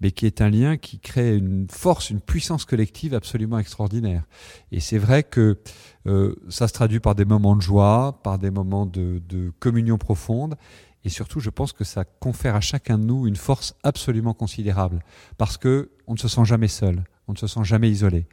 mais 0.00 0.12
qui 0.12 0.26
est 0.26 0.40
un 0.40 0.48
lien 0.48 0.76
qui 0.76 1.00
crée 1.00 1.36
une 1.36 1.66
force, 1.68 2.10
une 2.10 2.20
puissance 2.20 2.64
collective 2.64 3.14
absolument 3.14 3.58
extraordinaire. 3.58 4.22
Et 4.70 4.78
c'est 4.78 4.98
vrai 4.98 5.24
que 5.24 5.58
euh, 6.06 6.36
ça 6.50 6.68
se 6.68 6.72
traduit 6.72 7.00
par 7.00 7.16
des 7.16 7.24
moments 7.24 7.56
de 7.56 7.62
joie, 7.62 8.20
par 8.22 8.38
des 8.38 8.52
moments 8.52 8.86
de, 8.86 9.20
de 9.28 9.50
communion 9.58 9.98
profonde, 9.98 10.54
et 11.02 11.08
surtout, 11.08 11.40
je 11.40 11.50
pense 11.50 11.72
que 11.72 11.82
ça 11.82 12.04
confère 12.04 12.54
à 12.54 12.60
chacun 12.60 12.96
de 12.96 13.04
nous 13.04 13.26
une 13.26 13.34
force 13.34 13.74
absolument 13.82 14.34
considérable, 14.34 15.00
parce 15.36 15.56
que 15.58 15.90
on 16.06 16.12
ne 16.12 16.18
se 16.18 16.28
sent 16.28 16.44
jamais 16.44 16.68
seul, 16.68 17.02
on 17.26 17.32
ne 17.32 17.38
se 17.38 17.48
sent 17.48 17.64
jamais 17.64 17.90
isolé, 17.90 18.28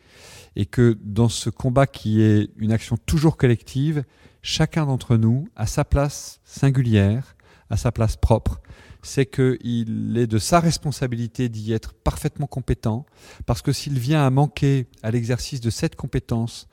et 0.56 0.68
que 0.68 0.96
dans 1.02 1.30
ce 1.30 1.50
combat 1.50 1.88
qui 1.88 2.22
est 2.22 2.52
une 2.58 2.72
action 2.72 2.96
toujours 3.08 3.38
collective, 3.38 4.04
chacun 4.42 4.86
d'entre 4.86 5.18
nous 5.18 5.48
a 5.56 5.66
sa 5.68 5.86
place 5.86 6.40
singulière, 6.44 7.36
à 7.70 7.78
sa 7.78 7.92
place 7.92 8.16
propre. 8.16 8.62
C'est 9.04 9.26
qu'il 9.26 10.16
est 10.18 10.28
de 10.28 10.38
sa 10.38 10.60
responsabilité 10.60 11.50
d'y 11.50 11.74
être 11.74 11.94
parfaitement 11.94 12.48
compétent, 12.48 13.06
parce 13.46 13.62
que 13.62 13.72
s'il 13.72 13.98
vient 13.98 14.26
à 14.26 14.30
manquer 14.30 14.88
à 15.02 15.12
l'exercice 15.12 15.62
de 15.62 15.70
cette 15.70 15.96
compétence 15.96 16.68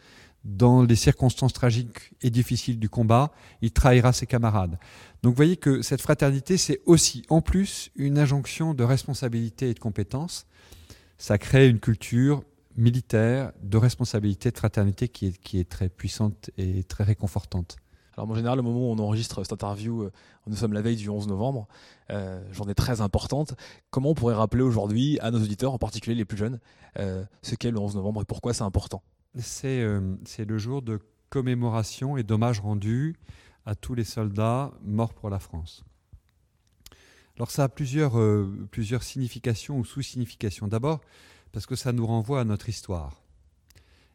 dans 0.45 0.83
les 0.83 0.97
circonstances 0.97 1.53
tragiques 1.53 2.13
et 2.23 2.31
difficiles 2.31 2.79
du 2.79 2.89
combat, 2.89 3.33
il 3.61 3.73
trahira 3.73 4.13
ses 4.13 4.27
camarades. 4.27 4.79
Donc 5.23 5.33
vous 5.33 5.37
voyez 5.37 5.57
que 5.57 5.83
cette 5.83 6.01
fraternité, 6.01 6.57
c'est 6.57 6.81
aussi 6.87 7.23
en 7.29 7.41
plus 7.41 7.91
une 7.97 8.19
injonction 8.19 8.75
de 8.75 8.85
responsabilité 8.85 9.71
et 9.71 9.75
de 9.75 9.79
compétence. 9.79 10.47
Ça 11.17 11.39
crée 11.39 11.69
une 11.69 11.81
culture 11.81 12.45
militaire 12.79 13.53
de 13.63 13.77
responsabilité, 13.77 14.51
de 14.51 14.57
fraternité 14.57 15.09
qui 15.09 15.27
est, 15.27 15.39
qui 15.39 15.59
est 15.59 15.69
très 15.69 15.89
puissante 15.89 16.51
et 16.57 16.85
très 16.85 17.05
réconfortante. 17.05 17.77
Alors 18.17 18.31
en 18.31 18.35
général, 18.35 18.59
au 18.59 18.63
moment 18.63 18.91
où 18.91 18.93
on 18.93 18.99
enregistre 18.99 19.43
cette 19.45 19.53
interview, 19.53 20.03
euh, 20.03 20.13
nous 20.47 20.57
sommes 20.57 20.73
la 20.73 20.81
veille 20.81 20.97
du 20.97 21.09
11 21.09 21.29
novembre, 21.29 21.69
euh, 22.11 22.41
journée 22.53 22.75
très 22.75 23.01
importante. 23.01 23.55
Comment 23.91 24.11
on 24.11 24.15
pourrait 24.15 24.35
rappeler 24.35 24.63
aujourd'hui 24.63 25.19
à 25.21 25.31
nos 25.31 25.39
auditeurs, 25.39 25.73
en 25.73 25.79
particulier 25.79 26.17
les 26.17 26.25
plus 26.25 26.37
jeunes, 26.37 26.59
euh, 26.99 27.25
ce 27.43 27.55
qu'est 27.55 27.71
le 27.71 27.79
11 27.79 27.97
novembre 27.97 28.23
et 28.23 28.25
pourquoi 28.25 28.55
c'est 28.55 28.65
important? 28.65 29.03
C'est 29.37 29.85
le 29.85 30.59
jour 30.59 30.83
de 30.83 30.99
commémoration 31.31 32.17
et 32.17 32.25
d'hommage 32.25 32.59
rendu 32.59 33.15
à 33.67 33.77
tous 33.77 33.95
les 33.95 34.03
soldats 34.03 34.73
morts 34.83 35.15
pour 35.15 35.31
la 35.31 35.39
France. 35.39 35.85
Alors 37.37 37.53
ça 37.53 37.65
a 37.65 37.69
plusieurs, 37.69 38.19
plusieurs 38.73 39.05
significations 39.05 39.79
ou 39.79 39.85
sous-significations. 39.85 40.67
D'abord, 40.67 41.01
parce 41.53 41.67
que 41.67 41.77
ça 41.77 41.93
nous 41.93 42.07
renvoie 42.07 42.41
à 42.41 42.45
notre 42.45 42.69
histoire. 42.69 43.23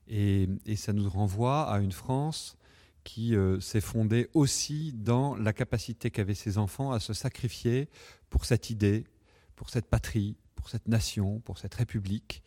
Et, 0.08 0.48
ça 0.76 0.94
nous 0.94 1.10
renvoie 1.10 1.72
à 1.72 1.80
une 1.80 1.92
France 1.92 2.58
qui 3.04 3.36
euh, 3.36 3.60
s'est 3.60 3.82
fondée 3.82 4.30
aussi 4.34 4.94
dans 4.94 5.36
la 5.36 5.54
capacité 5.54 6.12
qu'avaient 6.12 6.36
ses 6.36 6.58
enfants 6.58 6.92
à 6.92 7.00
se 7.00 7.14
sacrifier 7.14 7.90
pour 8.30 8.46
cette 8.46 8.70
idée, 8.70 9.06
pour 9.56 9.70
cette 9.70 9.88
patrie, 9.88 10.36
pour 10.56 10.70
cette 10.70 10.88
nation, 10.88 11.40
pour 11.40 11.58
cette 11.58 11.74
république, 11.76 12.44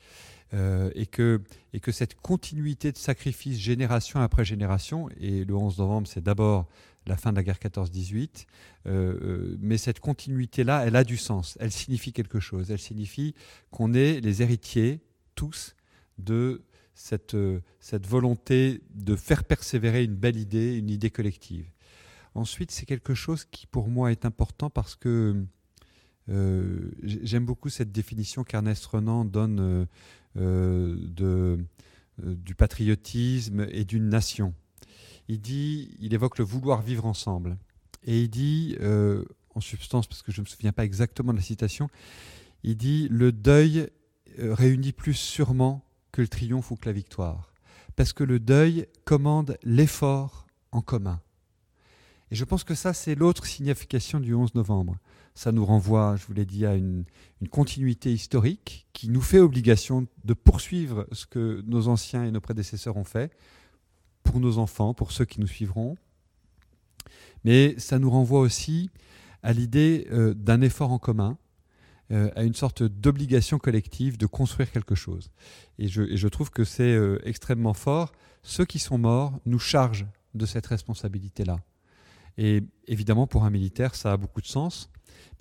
euh, 0.54 0.90
et, 0.94 1.06
que, 1.06 1.42
et 1.72 1.80
que 1.80 1.92
cette 1.92 2.14
continuité 2.20 2.92
de 2.92 2.96
sacrifice 2.96 3.58
génération 3.58 4.20
après 4.20 4.44
génération, 4.44 5.08
et 5.18 5.44
le 5.44 5.54
11 5.54 5.78
novembre 5.78 6.08
c'est 6.08 6.22
d'abord 6.22 6.66
la 7.06 7.16
fin 7.16 7.30
de 7.30 7.36
la 7.36 7.42
guerre 7.42 7.58
14-18, 7.58 8.46
euh, 8.86 9.18
euh, 9.22 9.56
mais 9.60 9.78
cette 9.78 10.00
continuité-là, 10.00 10.84
elle 10.86 10.96
a 10.96 11.04
du 11.04 11.16
sens, 11.16 11.56
elle 11.60 11.72
signifie 11.72 12.12
quelque 12.12 12.40
chose, 12.40 12.70
elle 12.70 12.78
signifie 12.78 13.34
qu'on 13.70 13.94
est 13.94 14.20
les 14.20 14.42
héritiers, 14.42 15.00
tous, 15.34 15.76
de 16.18 16.62
cette, 16.94 17.34
euh, 17.34 17.60
cette 17.78 18.06
volonté 18.06 18.82
de 18.94 19.16
faire 19.16 19.44
persévérer 19.44 20.04
une 20.04 20.16
belle 20.16 20.36
idée, 20.36 20.76
une 20.76 20.90
idée 20.90 21.10
collective. 21.10 21.70
Ensuite, 22.34 22.70
c'est 22.70 22.86
quelque 22.86 23.14
chose 23.14 23.44
qui 23.44 23.66
pour 23.66 23.88
moi 23.88 24.12
est 24.12 24.24
important 24.24 24.68
parce 24.68 24.96
que 24.96 25.44
j'aime 26.28 27.46
beaucoup 27.46 27.68
cette 27.68 27.92
définition 27.92 28.42
qu'Ernest 28.42 28.84
Renan 28.86 29.24
donne 29.24 29.86
du 30.34 31.64
patriotisme 32.56 33.66
et 33.70 33.84
d'une 33.84 34.08
nation 34.08 34.52
il 35.28 35.40
dit, 35.40 35.96
il 36.00 36.14
évoque 36.14 36.38
le 36.38 36.44
vouloir 36.44 36.82
vivre 36.82 37.06
ensemble. 37.06 37.58
Et 38.04 38.22
il 38.22 38.28
dit, 38.28 38.76
euh, 38.80 39.24
en 39.54 39.60
substance, 39.60 40.06
parce 40.06 40.22
que 40.22 40.32
je 40.32 40.40
ne 40.40 40.44
me 40.44 40.48
souviens 40.48 40.72
pas 40.72 40.84
exactement 40.84 41.32
de 41.32 41.38
la 41.38 41.44
citation, 41.44 41.88
il 42.62 42.76
dit 42.76 43.08
le 43.10 43.32
deuil 43.32 43.88
euh, 44.38 44.54
réunit 44.54 44.92
plus 44.92 45.14
sûrement 45.14 45.84
que 46.12 46.22
le 46.22 46.28
triomphe 46.28 46.70
ou 46.70 46.76
que 46.76 46.86
la 46.86 46.92
victoire. 46.92 47.52
Parce 47.96 48.12
que 48.12 48.24
le 48.24 48.38
deuil 48.38 48.86
commande 49.04 49.58
l'effort 49.62 50.46
en 50.72 50.82
commun. 50.82 51.20
Et 52.30 52.34
je 52.34 52.44
pense 52.44 52.64
que 52.64 52.74
ça, 52.74 52.92
c'est 52.92 53.14
l'autre 53.14 53.46
signification 53.46 54.20
du 54.20 54.34
11 54.34 54.54
novembre. 54.54 54.96
Ça 55.34 55.52
nous 55.52 55.64
renvoie, 55.64 56.16
je 56.16 56.26
vous 56.26 56.32
l'ai 56.32 56.44
dit, 56.44 56.66
à 56.66 56.74
une, 56.74 57.04
une, 57.40 57.48
continuité 57.48 58.12
historique 58.12 58.86
qui 58.92 59.08
nous 59.08 59.20
fait 59.20 59.38
obligation 59.38 60.06
de 60.24 60.34
poursuivre 60.34 61.06
ce 61.12 61.26
que 61.26 61.62
nos 61.66 61.88
anciens 61.88 62.24
et 62.24 62.30
nos 62.30 62.40
prédécesseurs 62.40 62.96
ont 62.96 63.04
fait 63.04 63.32
pour 64.26 64.40
nos 64.40 64.58
enfants, 64.58 64.92
pour 64.92 65.12
ceux 65.12 65.24
qui 65.24 65.40
nous 65.40 65.46
suivront. 65.46 65.96
Mais 67.44 67.78
ça 67.78 67.98
nous 67.98 68.10
renvoie 68.10 68.40
aussi 68.40 68.90
à 69.42 69.52
l'idée 69.52 70.06
euh, 70.10 70.34
d'un 70.34 70.60
effort 70.60 70.90
en 70.90 70.98
commun, 70.98 71.38
euh, 72.10 72.30
à 72.36 72.42
une 72.42 72.54
sorte 72.54 72.82
d'obligation 72.82 73.58
collective 73.58 74.18
de 74.18 74.26
construire 74.26 74.70
quelque 74.70 74.94
chose. 74.94 75.30
Et 75.78 75.88
je, 75.88 76.28
trouve 76.28 76.50
que 76.50 76.64
c'est 76.64 76.94
euh, 76.94 77.18
extrêmement 77.24 77.74
fort. 77.74 78.12
Ceux 78.42 78.64
qui 78.64 78.78
sont 78.78 78.98
morts 78.98 79.38
nous 79.46 79.58
chargent 79.58 80.06
de 80.34 80.46
cette 80.46 80.66
responsabilité-là. 80.66 81.58
Et 82.38 82.62
évidemment, 82.86 83.26
pour 83.26 83.44
un 83.44 83.50
militaire, 83.50 83.94
ça 83.94 84.12
a 84.12 84.16
beaucoup 84.16 84.40
de 84.40 84.46
sens. 84.46 84.90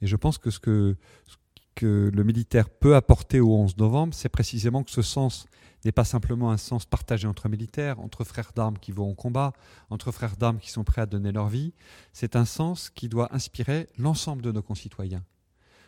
Mais 0.01 0.07
je 0.07 0.15
pense 0.15 0.37
que, 0.37 0.49
ce 0.51 0.59
que 0.59 2.11
le 2.13 2.23
militaire 2.23 2.69
peut 2.69 2.95
apporter 2.95 3.39
au 3.39 3.53
11 3.53 3.77
novembre, 3.77 4.13
c'est 4.13 4.29
précisément 4.29 4.83
que 4.83 4.91
ce 4.91 5.01
sens 5.01 5.45
n'est 5.85 5.91
pas 5.91 6.03
simplement 6.03 6.51
un 6.51 6.57
sens 6.57 6.85
partagé 6.85 7.27
entre 7.27 7.47
militaires, 7.47 7.99
entre 7.99 8.23
frères 8.23 8.51
d'armes 8.55 8.79
qui 8.79 8.91
vont 8.91 9.09
au 9.09 9.13
combat, 9.13 9.53
entre 9.89 10.11
frères 10.11 10.35
d'armes 10.35 10.57
qui 10.57 10.71
sont 10.71 10.83
prêts 10.83 11.01
à 11.01 11.05
donner 11.05 11.31
leur 11.31 11.47
vie. 11.47 11.73
C'est 12.11 12.35
un 12.35 12.45
sens 12.45 12.89
qui 12.89 13.07
doit 13.07 13.33
inspirer 13.33 13.87
l'ensemble 13.97 14.41
de 14.41 14.51
nos 14.51 14.63
concitoyens. 14.63 15.23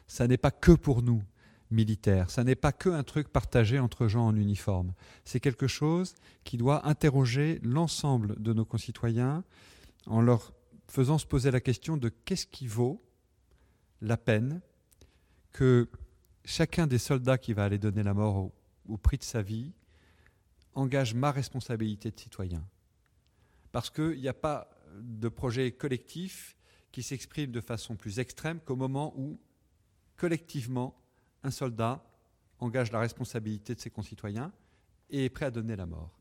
Ça 0.08 0.28
n'est 0.28 0.38
pas 0.38 0.52
que 0.52 0.72
pour 0.72 1.02
nous, 1.02 1.24
militaires, 1.72 2.30
ça 2.30 2.44
n'est 2.44 2.56
pas 2.56 2.72
que 2.72 2.90
un 2.90 3.04
truc 3.04 3.28
partagé 3.28 3.80
entre 3.80 4.08
gens 4.08 4.28
en 4.28 4.36
uniforme. 4.36 4.94
C'est 5.26 5.40
quelque 5.40 5.68
chose 5.68 6.16
qui 6.44 6.58
doit 6.58 6.88
interroger 6.88 7.60
l'ensemble 7.64 8.42
de 8.42 8.54
nos 8.54 8.64
concitoyens 8.64 9.44
en 10.06 10.22
leur 10.22 10.54
faisant 10.88 11.18
se 11.18 11.26
poser 11.26 11.52
la 11.52 11.60
question 11.60 11.98
de 11.98 12.08
qu'est-ce 12.08 12.48
qui 12.48 12.68
vaut 12.68 13.04
la 14.02 14.16
peine 14.16 14.62
que 15.52 15.90
chacun 16.46 16.88
des 16.88 17.00
soldats 17.00 17.38
qui 17.38 17.52
va 17.52 17.66
aller 17.66 17.80
donner 17.80 18.04
la 18.04 18.14
mort 18.14 18.38
au, 18.38 18.54
au 18.88 18.98
prix 18.98 19.18
de 19.18 19.24
sa 19.24 19.42
vie 19.42 19.74
engage 20.78 21.14
ma 21.14 21.32
responsabilité 21.32 22.12
de 22.12 22.20
citoyen. 22.20 22.64
Parce 23.72 23.90
qu'il 23.90 24.20
n'y 24.20 24.28
a 24.28 24.34
pas 24.34 24.70
de 25.00 25.28
projet 25.28 25.72
collectif 25.72 26.56
qui 26.92 27.04
s'exprime 27.04 27.52
de 27.52 27.62
façon 27.62 27.96
plus 27.96 28.20
extrême 28.20 28.60
qu'au 28.60 28.76
moment 28.76 29.14
où, 29.18 29.40
collectivement, 30.16 30.96
un 31.44 31.52
soldat 31.52 32.04
engage 32.60 32.92
la 32.92 33.00
responsabilité 33.00 33.76
de 33.76 33.80
ses 33.80 33.90
concitoyens 33.90 34.52
et 35.10 35.26
est 35.26 35.30
prêt 35.30 35.46
à 35.46 35.52
donner 35.52 35.76
la 35.76 35.86
mort. 35.86 36.20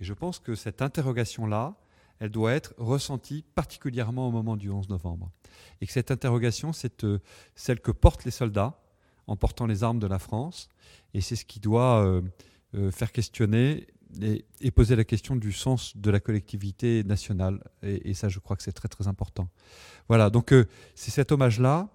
Et 0.00 0.04
je 0.04 0.14
pense 0.14 0.38
que 0.38 0.54
cette 0.54 0.82
interrogation-là, 0.82 1.76
elle 2.18 2.30
doit 2.30 2.52
être 2.52 2.74
ressentie 2.78 3.44
particulièrement 3.54 4.28
au 4.28 4.30
moment 4.30 4.56
du 4.56 4.70
11 4.70 4.88
novembre. 4.88 5.30
Et 5.80 5.86
que 5.86 5.92
cette 5.92 6.10
interrogation, 6.10 6.72
c'est 6.72 7.04
euh, 7.04 7.18
celle 7.54 7.80
que 7.80 7.90
portent 7.90 8.24
les 8.24 8.30
soldats 8.30 8.80
en 9.26 9.36
portant 9.36 9.66
les 9.66 9.84
armes 9.84 9.98
de 9.98 10.06
la 10.06 10.18
France. 10.18 10.68
Et 11.14 11.20
c'est 11.20 11.36
ce 11.36 11.44
qui 11.44 11.60
doit 11.60 12.04
euh, 12.04 12.22
faire 12.92 13.12
questionner 13.12 13.86
et, 14.60 14.70
poser 14.70 14.96
la 14.96 15.04
question 15.04 15.36
du 15.36 15.52
sens 15.52 15.96
de 15.96 16.10
la 16.10 16.20
collectivité 16.20 17.04
nationale. 17.04 17.62
Et, 17.82 18.14
ça, 18.14 18.28
je 18.28 18.38
crois 18.38 18.56
que 18.56 18.62
c'est 18.62 18.72
très 18.72 18.88
très 18.88 19.08
important. 19.08 19.48
Voilà, 20.08 20.30
donc 20.30 20.52
euh, 20.52 20.66
c'est 20.94 21.10
cet 21.10 21.32
hommage-là, 21.32 21.88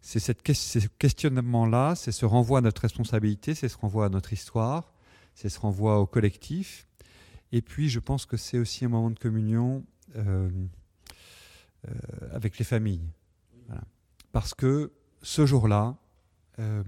c'est 0.00 0.20
ce 0.20 0.32
questionnement-là, 0.98 1.94
c'est 1.94 2.12
ce 2.12 2.24
renvoi 2.24 2.58
à 2.58 2.60
notre 2.62 2.82
responsabilité, 2.82 3.54
c'est 3.54 3.68
ce 3.68 3.76
renvoi 3.76 4.06
à 4.06 4.08
notre 4.08 4.32
histoire, 4.32 4.94
c'est 5.34 5.48
ce 5.48 5.58
renvoi 5.58 5.98
au 5.98 6.06
collectif. 6.06 6.86
Et 7.52 7.62
puis, 7.62 7.88
je 7.88 7.98
pense 7.98 8.26
que 8.26 8.36
c'est 8.36 8.58
aussi 8.58 8.84
un 8.84 8.88
moment 8.88 9.10
de 9.10 9.18
communion 9.18 9.84
euh, 10.16 10.48
euh, 11.88 11.92
avec 12.32 12.58
les 12.58 12.64
familles. 12.64 13.08
Parce 14.32 14.54
que 14.54 14.92
ce 15.22 15.44
jour-là, 15.44 15.96
euh, 16.60 16.84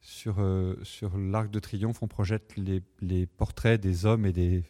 sur, 0.00 0.36
euh, 0.38 0.76
sur 0.82 1.16
l'Arc 1.18 1.50
de 1.50 1.58
Triomphe, 1.58 2.02
on 2.02 2.08
projette 2.08 2.56
les, 2.56 2.82
les, 3.00 3.26
portraits 3.26 3.80
des 3.80 4.06
hommes 4.06 4.26
et 4.26 4.32
des, 4.32 4.64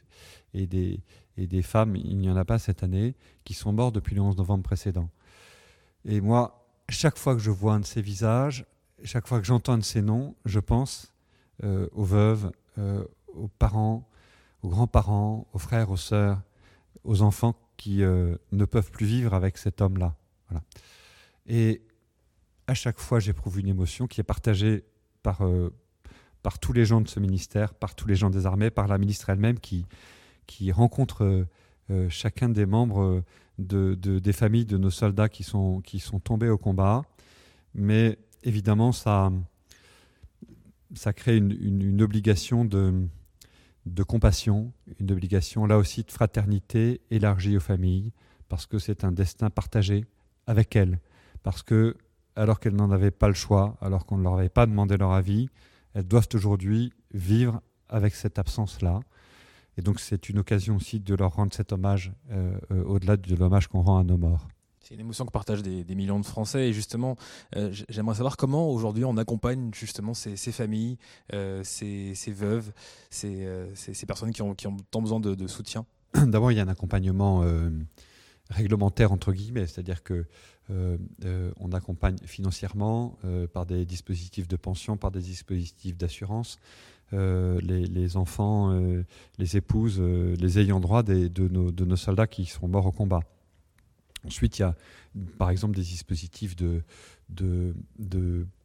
et, 0.54 0.66
des, 0.66 1.00
et 1.37 1.47
des 1.47 1.62
femmes, 1.62 1.97
il 1.97 2.18
n'y 2.18 2.30
en 2.30 2.37
a 2.37 2.44
pas 2.44 2.58
cette 2.58 2.82
année, 2.82 3.14
qui 3.44 3.54
sont 3.54 3.73
morts 3.73 3.92
depuis 3.92 4.14
le 4.14 4.23
11 4.23 4.37
novembre 4.37 4.64
précédent. 4.64 5.11
Et 6.04 6.20
moi, 6.20 6.66
chaque 6.88 7.18
fois 7.18 7.35
que 7.35 7.40
je 7.40 7.50
vois 7.50 7.75
un 7.75 7.80
de 7.80 7.85
ces 7.85 8.02
visages, 8.02 8.66
chaque 9.04 9.26
fois 9.28 9.40
que 9.40 9.47
j'entends 9.47 9.75
un 9.75 9.78
de 9.78 9.85
ces 9.85 10.02
noms, 10.02 10.35
je 10.44 10.61
pense 10.61 11.12
euh, 11.62 11.88
aux 11.92 12.04
veuves, 12.04 12.50
euh, 12.78 13.04
aux 13.28 13.49
parents, 13.49 14.08
aux 14.62 14.68
grands-parents, 14.68 15.47
aux 15.52 15.58
frères, 15.58 15.90
aux 15.90 15.97
sœurs, 15.97 16.42
aux 17.04 17.23
enfants 17.23 17.54
qui 17.76 17.99
ne 17.99 18.64
peuvent 18.64 18.90
plus 18.90 19.06
vivre 19.06 19.35
avec 19.35 19.56
cet 19.56 19.80
homme-là. 19.80 20.16
Voilà. 20.49 20.64
Et 21.47 21.80
à 22.66 22.75
chaque 22.75 22.99
fois, 22.99 23.20
j'éprouve 23.20 23.61
une 23.61 23.68
émotion 23.68 24.08
qui 24.08 24.20
est 24.20 24.25
partagée 24.25 24.85
par, 25.22 25.44
euh, 25.44 25.72
par 26.42 26.58
tous 26.58 26.72
les 26.72 26.84
gens 26.84 27.00
de 27.00 27.08
ce 27.08 27.20
ministère, 27.20 27.75
par 27.75 27.94
tous 27.94 28.08
les 28.08 28.16
gens 28.16 28.30
des 28.30 28.46
armées, 28.46 28.70
par 28.70 28.88
la 28.88 28.98
ministre 28.98 29.30
elle-même 29.30 29.58
qui, 29.58 29.87
qui 30.46 30.72
rencontre 30.72 31.46
euh, 31.90 32.08
chacun 32.08 32.48
des 32.48 32.66
membres 32.66 33.22
de, 33.58 33.94
des 33.94 34.32
familles 34.32 34.66
de 34.66 34.78
nos 34.78 34.90
soldats 34.90 35.28
qui 35.28 35.42
sont, 35.42 35.80
qui 35.80 35.98
sont 35.98 36.20
tombés 36.20 36.48
au 36.48 36.58
combat. 36.58 37.02
Mais 37.75 38.18
évidemment, 38.42 38.92
ça, 38.92 39.32
ça 40.94 41.12
crée 41.12 41.37
une, 41.37 41.52
une, 41.52 41.82
une 41.82 42.02
obligation 42.02 42.64
de, 42.64 43.06
de 43.87 44.02
compassion, 44.02 44.72
une 45.00 45.10
obligation 45.10 45.66
là 45.66 45.78
aussi 45.78 46.02
de 46.02 46.10
fraternité 46.10 47.00
élargie 47.10 47.56
aux 47.56 47.60
familles, 47.60 48.12
parce 48.48 48.66
que 48.66 48.78
c'est 48.78 49.04
un 49.04 49.12
destin 49.12 49.50
partagé 49.50 50.04
avec 50.46 50.76
elles, 50.76 51.00
parce 51.42 51.62
que 51.62 51.96
alors 52.38 52.61
qu'elles 52.61 52.76
n'en 52.76 52.90
avaient 52.90 53.11
pas 53.11 53.28
le 53.28 53.35
choix, 53.35 53.76
alors 53.80 54.07
qu'on 54.07 54.16
ne 54.16 54.23
leur 54.23 54.35
avait 54.35 54.49
pas 54.49 54.66
demandé 54.66 54.97
leur 54.97 55.12
avis, 55.12 55.49
elles 55.95 56.07
doivent 56.07 56.28
aujourd'hui 56.35 56.92
vivre 57.12 57.61
avec 57.88 58.14
cette 58.14 58.38
absence-là. 58.38 59.00
Et 59.76 59.83
donc 59.83 60.00
c'est 60.00 60.28
une 60.28 60.38
occasion 60.38 60.76
aussi 60.76 61.00
de 61.00 61.14
leur 61.14 61.35
rendre 61.35 61.52
cet 61.52 61.73
hommage 61.73 62.12
euh, 62.30 62.57
euh, 62.71 62.85
au-delà 62.85 63.16
de 63.16 63.35
l'hommage 63.35 63.66
qu'on 63.66 63.83
rend 63.83 63.99
à 63.99 64.04
nos 64.04 64.16
morts. 64.16 64.47
C'est 64.80 64.95
une 64.95 65.00
émotion 65.00 65.26
que 65.26 65.33
partagent 65.33 65.62
des, 65.62 65.85
des, 65.85 65.95
millions 65.95 66.18
de 66.18 66.25
Français. 66.25 66.68
Et 66.68 66.73
justement, 66.73 67.16
euh, 67.57 67.71
j'aimerais 67.90 68.14
savoir 68.14 68.38
comment 68.38 68.71
aujourd'hui 68.71 69.04
on 69.04 69.18
accompagne 69.18 69.71
justement 69.75 70.14
ces, 70.14 70.37
ces 70.37 70.52
familles, 70.52 70.97
ces, 71.30 72.14
ces, 72.14 72.33
veuves, 72.33 72.73
ces, 73.11 73.47
ces, 73.75 74.07
personnes 74.07 74.33
qui 74.33 74.40
ont, 74.40 74.54
qui 74.54 74.66
ont, 74.66 74.78
tant 74.90 75.02
besoin 75.02 75.21
de, 75.21 75.35
de 75.35 75.47
soutien? 75.47 75.85
D'abord, 76.14 76.52
il 76.52 76.57
y 76.57 76.61
a 76.61 76.62
un 76.62 76.68
accompagnement 76.68 77.45
réglementaire 78.50 79.12
entre 79.12 79.33
guillemets, 79.33 79.67
c'est-à-dire 79.67 80.02
que 80.02 80.25
euh, 80.71 80.99
on 81.59 81.73
accompagne 81.73 82.19
financièrement 82.25 83.19
par 83.52 83.64
des 83.64 83.85
dispositifs 83.87 84.49
de 84.49 84.57
pension, 84.57 84.97
par 84.97 85.11
des 85.11 85.21
dispositifs 85.21 85.97
d'assurance. 85.97 86.59
Les, 87.12 88.17
enfants, 88.19 88.78
les 89.38 89.57
épouses, 89.57 89.99
les 89.99 90.59
ayants 90.59 90.78
droit 90.78 91.02
de, 91.02 91.49
nos, 91.49 91.97
soldats 91.97 92.26
qui 92.26 92.45
sont 92.45 92.69
morts 92.69 92.85
au 92.85 92.93
combat. 92.93 93.23
Ensuite, 94.26 94.59
il 94.59 94.62
y 94.62 94.64
a 94.64 94.75
par 95.38 95.50
exemple 95.50 95.75
des 95.76 95.83
dispositifs 95.83 96.57
de, 96.57 96.83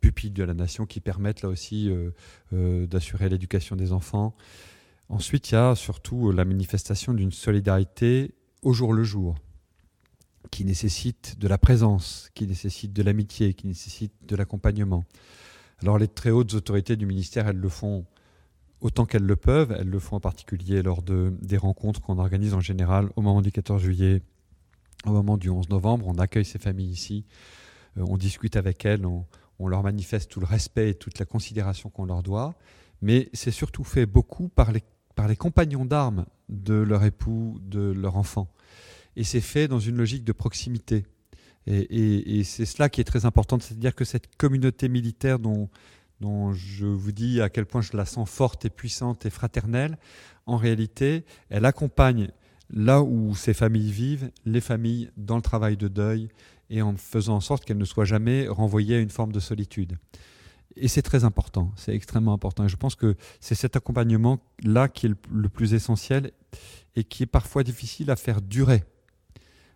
pupilles 0.01 0.31
de 0.31 0.43
la 0.43 0.53
nation 0.53 0.85
qui 0.85 0.99
permettent 0.99 1.41
là 1.41 1.49
aussi 1.49 1.89
euh, 1.89 2.11
euh, 2.53 2.87
d'assurer 2.87 3.29
l'éducation 3.29 3.75
des 3.75 3.93
enfants. 3.93 4.35
Ensuite, 5.09 5.51
il 5.51 5.53
y 5.53 5.57
a 5.57 5.75
surtout 5.75 6.31
la 6.31 6.45
manifestation 6.45 7.13
d'une 7.13 7.31
solidarité 7.31 8.33
au 8.61 8.73
jour 8.73 8.93
le 8.93 9.03
jour, 9.03 9.35
qui 10.53 10.65
nécessite 10.65 11.39
de 11.39 11.47
la 11.47 11.57
présence, 11.57 12.29
qui 12.35 12.45
nécessite 12.45 12.93
de 12.93 13.01
l'amitié, 13.01 13.55
qui 13.55 13.65
nécessite 13.65 14.13
de 14.27 14.35
l'accompagnement. 14.35 15.03
Alors 15.81 15.97
les 15.97 16.07
très 16.07 16.29
hautes 16.29 16.53
autorités 16.53 16.95
du 16.95 17.07
ministère, 17.07 17.47
elles 17.47 17.57
le 17.57 17.69
font 17.69 18.05
autant 18.79 19.07
qu'elles 19.07 19.25
le 19.25 19.35
peuvent. 19.35 19.75
Elles 19.75 19.89
le 19.89 19.97
font 19.97 20.17
en 20.17 20.19
particulier 20.19 20.83
lors 20.83 21.01
de, 21.01 21.33
des 21.41 21.57
rencontres 21.57 22.01
qu'on 22.01 22.19
organise 22.19 22.53
en 22.53 22.59
général 22.59 23.09
au 23.15 23.21
moment 23.23 23.41
du 23.41 23.51
14 23.51 23.81
juillet 23.81 24.21
au 25.07 25.11
moment 25.11 25.37
du 25.37 25.49
11 25.49 25.69
novembre, 25.69 26.07
on 26.07 26.17
accueille 26.19 26.45
ces 26.45 26.59
familles 26.59 26.91
ici, 26.91 27.25
euh, 27.97 28.05
on 28.07 28.15
discute 28.15 28.55
avec 28.55 28.85
elles, 28.85 29.05
on, 29.05 29.25
on, 29.59 29.67
leur 29.67 29.83
manifeste 29.83 30.31
tout 30.31 30.39
le 30.39 30.45
respect 30.45 30.91
et 30.91 30.93
toute 30.93 31.19
la 31.19 31.25
considération 31.25 31.89
qu'on 31.89 32.05
leur 32.05 32.23
doit, 32.23 32.55
mais 33.01 33.29
c'est 33.33 33.51
surtout 33.51 33.83
fait 33.83 34.05
beaucoup 34.05 34.47
par 34.47 34.71
les, 34.71 34.81
par 35.15 35.27
les 35.27 35.35
compagnons 35.35 35.83
d'armes 35.83 36.25
de 36.47 36.75
leur 36.75 37.03
époux, 37.03 37.59
de 37.63 37.91
leur 37.91 38.15
enfant. 38.15 38.47
Et 39.15 39.23
c'est 39.23 39.41
fait 39.41 39.67
dans 39.67 39.79
une 39.79 39.97
logique 39.97 40.23
de 40.23 40.31
proximité. 40.31 41.05
Et, 41.65 42.43
c'est 42.43 42.65
cela 42.65 42.89
qui 42.89 42.99
est 42.99 43.05
très 43.05 43.25
important, 43.25 43.57
c'est-à-dire 43.59 43.95
que 43.95 44.03
cette 44.03 44.35
communauté 44.35 44.89
militaire 44.89 45.39
dont, 45.39 45.69
dont 46.19 46.51
je 46.51 46.85
vous 46.85 47.13
dis 47.13 47.41
à 47.41 47.49
quel 47.49 47.65
point 47.65 47.81
je 47.81 47.95
la 47.95 48.05
sens 48.05 48.29
forte 48.29 48.65
et 48.65 48.69
puissante 48.69 49.25
et 49.25 49.29
fraternelle, 49.29 49.97
en 50.45 50.57
réalité, 50.57 51.23
elle 51.49 51.65
accompagne 51.65 52.29
là 52.69 53.01
où 53.01 53.35
ces 53.35 53.53
familles 53.53 53.91
vivent, 53.91 54.31
les 54.45 54.61
familles 54.61 55.09
dans 55.15 55.35
le 55.35 55.41
travail 55.41 55.77
de 55.77 55.87
deuil 55.87 56.29
et 56.69 56.81
en 56.81 56.95
faisant 56.97 57.35
en 57.35 57.39
sorte 57.39 57.65
qu'elles 57.65 57.77
ne 57.77 57.85
soient 57.85 58.05
jamais 58.05 58.47
renvoyées 58.47 58.95
à 58.95 58.99
une 58.99 59.09
forme 59.09 59.31
de 59.31 59.39
solitude. 59.39 59.97
Et 60.75 60.87
c'est 60.87 61.01
très 61.03 61.23
important, 61.23 61.71
c'est 61.75 61.93
extrêmement 61.93 62.33
important. 62.33 62.65
Et 62.65 62.69
je 62.69 62.77
pense 62.77 62.95
que 62.95 63.15
c'est 63.39 63.55
cet 63.55 63.75
accompagnement-là 63.75 64.87
qui 64.87 65.05
est 65.05 65.11
le, 65.31 65.49
plus 65.49 65.73
essentiel 65.73 66.31
et 66.95 67.03
qui 67.03 67.23
est 67.23 67.27
parfois 67.27 67.63
difficile 67.63 68.09
à 68.09 68.15
faire 68.15 68.41
durer. 68.41 68.83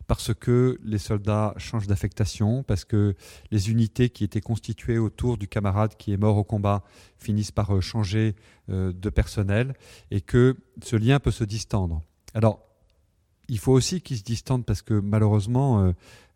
Parce 0.07 0.33
que 0.33 0.79
les 0.83 0.97
soldats 0.97 1.53
changent 1.57 1.87
d'affectation, 1.87 2.63
parce 2.63 2.85
que 2.85 3.15
les 3.51 3.69
unités 3.69 4.09
qui 4.09 4.23
étaient 4.23 4.41
constituées 4.41 4.97
autour 4.97 5.37
du 5.37 5.47
camarade 5.47 5.95
qui 5.97 6.13
est 6.13 6.17
mort 6.17 6.37
au 6.37 6.45
combat 6.45 6.83
finissent 7.17 7.51
par 7.51 7.75
euh, 7.75 7.81
changer 7.81 8.35
euh, 8.69 8.93
de 8.93 9.09
personnel 9.09 9.75
et 10.09 10.21
que 10.21 10.55
ce 10.81 10.95
lien 10.95 11.19
peut 11.19 11.31
se 11.31 11.43
distendre. 11.43 12.01
Alors, 12.33 12.61
il 13.49 13.59
faut 13.59 13.73
aussi 13.73 14.01
qu'ils 14.01 14.17
se 14.17 14.23
distendent 14.23 14.65
parce 14.65 14.81
que 14.81 14.93
malheureusement, 14.93 15.81
euh, 15.81 15.91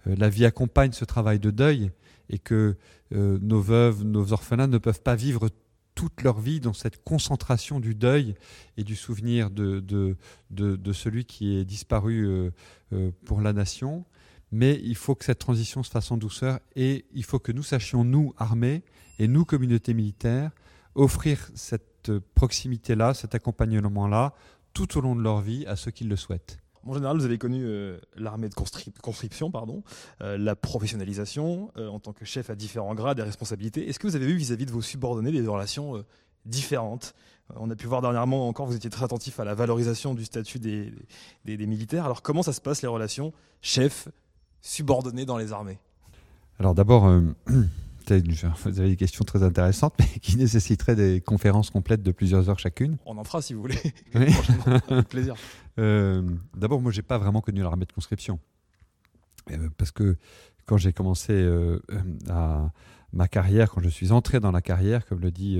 la 0.05 0.29
vie 0.29 0.45
accompagne 0.45 0.91
ce 0.91 1.05
travail 1.05 1.39
de 1.39 1.51
deuil 1.51 1.91
et 2.29 2.39
que 2.39 2.77
nos 3.11 3.59
veuves, 3.59 4.05
nos 4.05 4.31
orphelins 4.31 4.67
ne 4.67 4.77
peuvent 4.77 5.01
pas 5.01 5.15
vivre 5.15 5.49
toute 5.95 6.21
leur 6.21 6.39
vie 6.39 6.59
dans 6.59 6.73
cette 6.73 7.03
concentration 7.03 7.79
du 7.79 7.95
deuil 7.95 8.35
et 8.77 8.83
du 8.83 8.95
souvenir 8.95 9.49
de, 9.49 10.15
celui 10.93 11.25
qui 11.25 11.57
est 11.57 11.65
disparu 11.65 12.27
euh, 12.27 12.51
euh, 12.93 13.11
pour 13.25 13.41
la 13.41 13.53
nation. 13.53 14.05
Mais 14.51 14.79
il 14.83 14.95
faut 14.95 15.15
que 15.15 15.25
cette 15.25 15.39
transition 15.39 15.83
se 15.83 15.89
fasse 15.89 16.11
en 16.11 16.17
douceur 16.17 16.59
et 16.75 17.05
il 17.13 17.23
faut 17.23 17.39
que 17.39 17.51
nous 17.51 17.63
sachions, 17.63 18.03
nous, 18.03 18.33
armés 18.37 18.83
et 19.19 19.27
nous, 19.27 19.45
communautés 19.45 19.93
militaires, 19.93 20.51
offrir 20.95 21.49
cette 21.55 22.11
proximité-là, 22.35 23.13
cet 23.13 23.35
accompagnement-là, 23.35 24.33
tout 24.73 24.97
au 24.97 25.01
long 25.01 25.15
de 25.15 25.21
leur 25.21 25.41
vie 25.41 25.65
à 25.67 25.75
ceux 25.75 25.91
qui 25.91 26.03
le 26.03 26.15
souhaitent. 26.15 26.60
En 26.85 26.93
général, 26.93 27.17
vous 27.17 27.25
avez 27.25 27.37
connu 27.37 27.63
euh, 27.63 27.99
l'armée 28.15 28.49
de 28.49 28.55
conscription, 29.01 29.51
pardon, 29.51 29.83
euh, 30.21 30.37
la 30.37 30.55
professionnalisation 30.55 31.71
euh, 31.77 31.87
en 31.87 31.99
tant 31.99 32.11
que 32.11 32.25
chef 32.25 32.49
à 32.49 32.55
différents 32.55 32.95
grades 32.95 33.19
et 33.19 33.23
responsabilités. 33.23 33.87
Est-ce 33.87 33.99
que 33.99 34.07
vous 34.07 34.15
avez 34.15 34.25
eu 34.25 34.35
vis-à-vis 34.35 34.65
de 34.65 34.71
vos 34.71 34.81
subordonnés 34.81 35.31
des 35.31 35.45
relations 35.45 36.03
différentes? 36.45 37.13
On 37.55 37.69
a 37.69 37.75
pu 37.75 37.85
voir 37.85 38.01
dernièrement 38.01 38.47
encore, 38.47 38.65
vous 38.65 38.75
étiez 38.75 38.89
très 38.89 39.03
attentif 39.03 39.39
à 39.39 39.45
la 39.45 39.53
valorisation 39.53 40.15
du 40.15 40.25
statut 40.25 40.57
des, 40.57 40.91
des, 41.45 41.67
militaires. 41.67 42.05
Alors 42.05 42.21
comment 42.21 42.43
ça 42.43 42.53
se 42.53 42.61
passe 42.61 42.81
les 42.81 42.87
relations 42.87 43.33
chef-subordonné 43.61 45.25
dans 45.25 45.37
les 45.37 45.51
armées? 45.51 45.77
Alors 46.59 46.73
d'abord, 46.73 47.11
Vous 48.19 48.79
avez 48.79 48.89
des 48.89 48.95
questions 48.95 49.23
très 49.23 49.43
intéressantes, 49.43 49.93
mais 49.99 50.19
qui 50.19 50.37
nécessiteraient 50.37 50.95
des 50.95 51.21
conférences 51.21 51.69
complètes 51.69 52.03
de 52.03 52.11
plusieurs 52.11 52.49
heures 52.49 52.59
chacune. 52.59 52.97
On 53.05 53.17
en 53.17 53.23
fera 53.23 53.41
si 53.41 53.53
vous 53.53 53.61
voulez. 53.61 53.79
Oui. 54.15 54.27
Avec 54.89 55.07
plaisir. 55.07 55.35
Euh, 55.79 56.21
d'abord, 56.55 56.81
moi, 56.81 56.91
j'ai 56.91 57.01
pas 57.01 57.17
vraiment 57.17 57.41
connu 57.41 57.61
l'armée 57.61 57.85
de 57.85 57.91
conscription. 57.93 58.39
Euh, 59.51 59.69
parce 59.77 59.91
que 59.91 60.17
quand 60.65 60.77
j'ai 60.77 60.93
commencé 60.93 61.33
euh, 61.33 61.79
à 62.29 62.71
ma 63.13 63.27
carrière, 63.27 63.69
quand 63.71 63.81
je 63.81 63.89
suis 63.89 64.11
entré 64.11 64.39
dans 64.39 64.51
la 64.51 64.61
carrière, 64.61 65.05
comme 65.05 65.21
le 65.21 65.31
dit, 65.31 65.59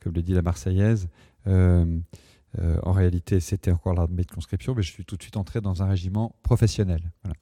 comme 0.00 0.12
le 0.14 0.22
dit 0.22 0.32
la 0.32 0.42
Marseillaise, 0.42 1.08
en 1.46 2.92
réalité, 2.92 3.40
c'était 3.40 3.70
encore 3.70 3.94
l'armée 3.94 4.24
de 4.24 4.30
conscription, 4.30 4.74
mais 4.74 4.82
je 4.82 4.92
suis 4.92 5.04
tout 5.04 5.16
de 5.16 5.22
suite 5.22 5.36
entré 5.36 5.60
dans 5.60 5.82
un 5.82 5.88
régiment 5.88 6.34
professionnel. 6.42 7.12
Voilà. 7.22 7.36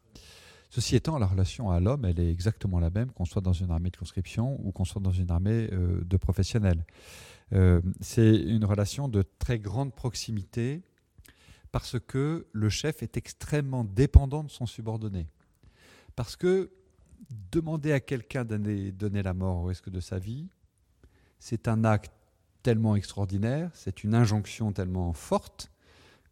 Ceci 0.75 0.97
étant, 0.97 1.19
la 1.19 1.26
relation 1.26 1.71
à 1.71 1.78
l'homme, 1.78 2.04
elle 2.04 2.19
est 2.19 2.33
exactement 2.33 2.81
la 2.81 2.90
même 2.90 3.12
qu'on 3.12 3.25
soit 3.25 3.40
dans 3.40 3.52
une 3.52 3.71
armée 3.71 3.90
de 3.90 3.97
conscription 3.97 4.59
ou 4.66 4.73
qu'on 4.73 4.85
soit 4.85 5.00
dans 5.00 5.12
une 5.12 5.31
armée 5.31 5.69
euh, 5.71 6.02
de 6.02 6.16
professionnels. 6.16 6.85
Euh, 7.52 7.81
c'est 8.00 8.35
une 8.35 8.64
relation 8.64 9.07
de 9.07 9.23
très 9.38 9.61
grande 9.61 9.95
proximité 9.95 10.83
parce 11.71 12.00
que 12.00 12.49
le 12.50 12.69
chef 12.71 13.04
est 13.04 13.16
extrêmement 13.16 13.85
dépendant 13.85 14.43
de 14.43 14.50
son 14.50 14.66
subordonné. 14.66 15.28
Parce 16.16 16.35
que 16.35 16.73
demander 17.52 17.93
à 17.93 18.00
quelqu'un 18.00 18.45
de 18.45 18.90
donner 18.90 19.23
la 19.23 19.33
mort 19.33 19.59
au 19.59 19.66
risque 19.66 19.90
de 19.90 20.00
sa 20.00 20.19
vie, 20.19 20.49
c'est 21.38 21.69
un 21.69 21.85
acte 21.85 22.12
tellement 22.64 22.97
extraordinaire, 22.97 23.71
c'est 23.75 24.02
une 24.02 24.12
injonction 24.12 24.73
tellement 24.73 25.12
forte 25.12 25.71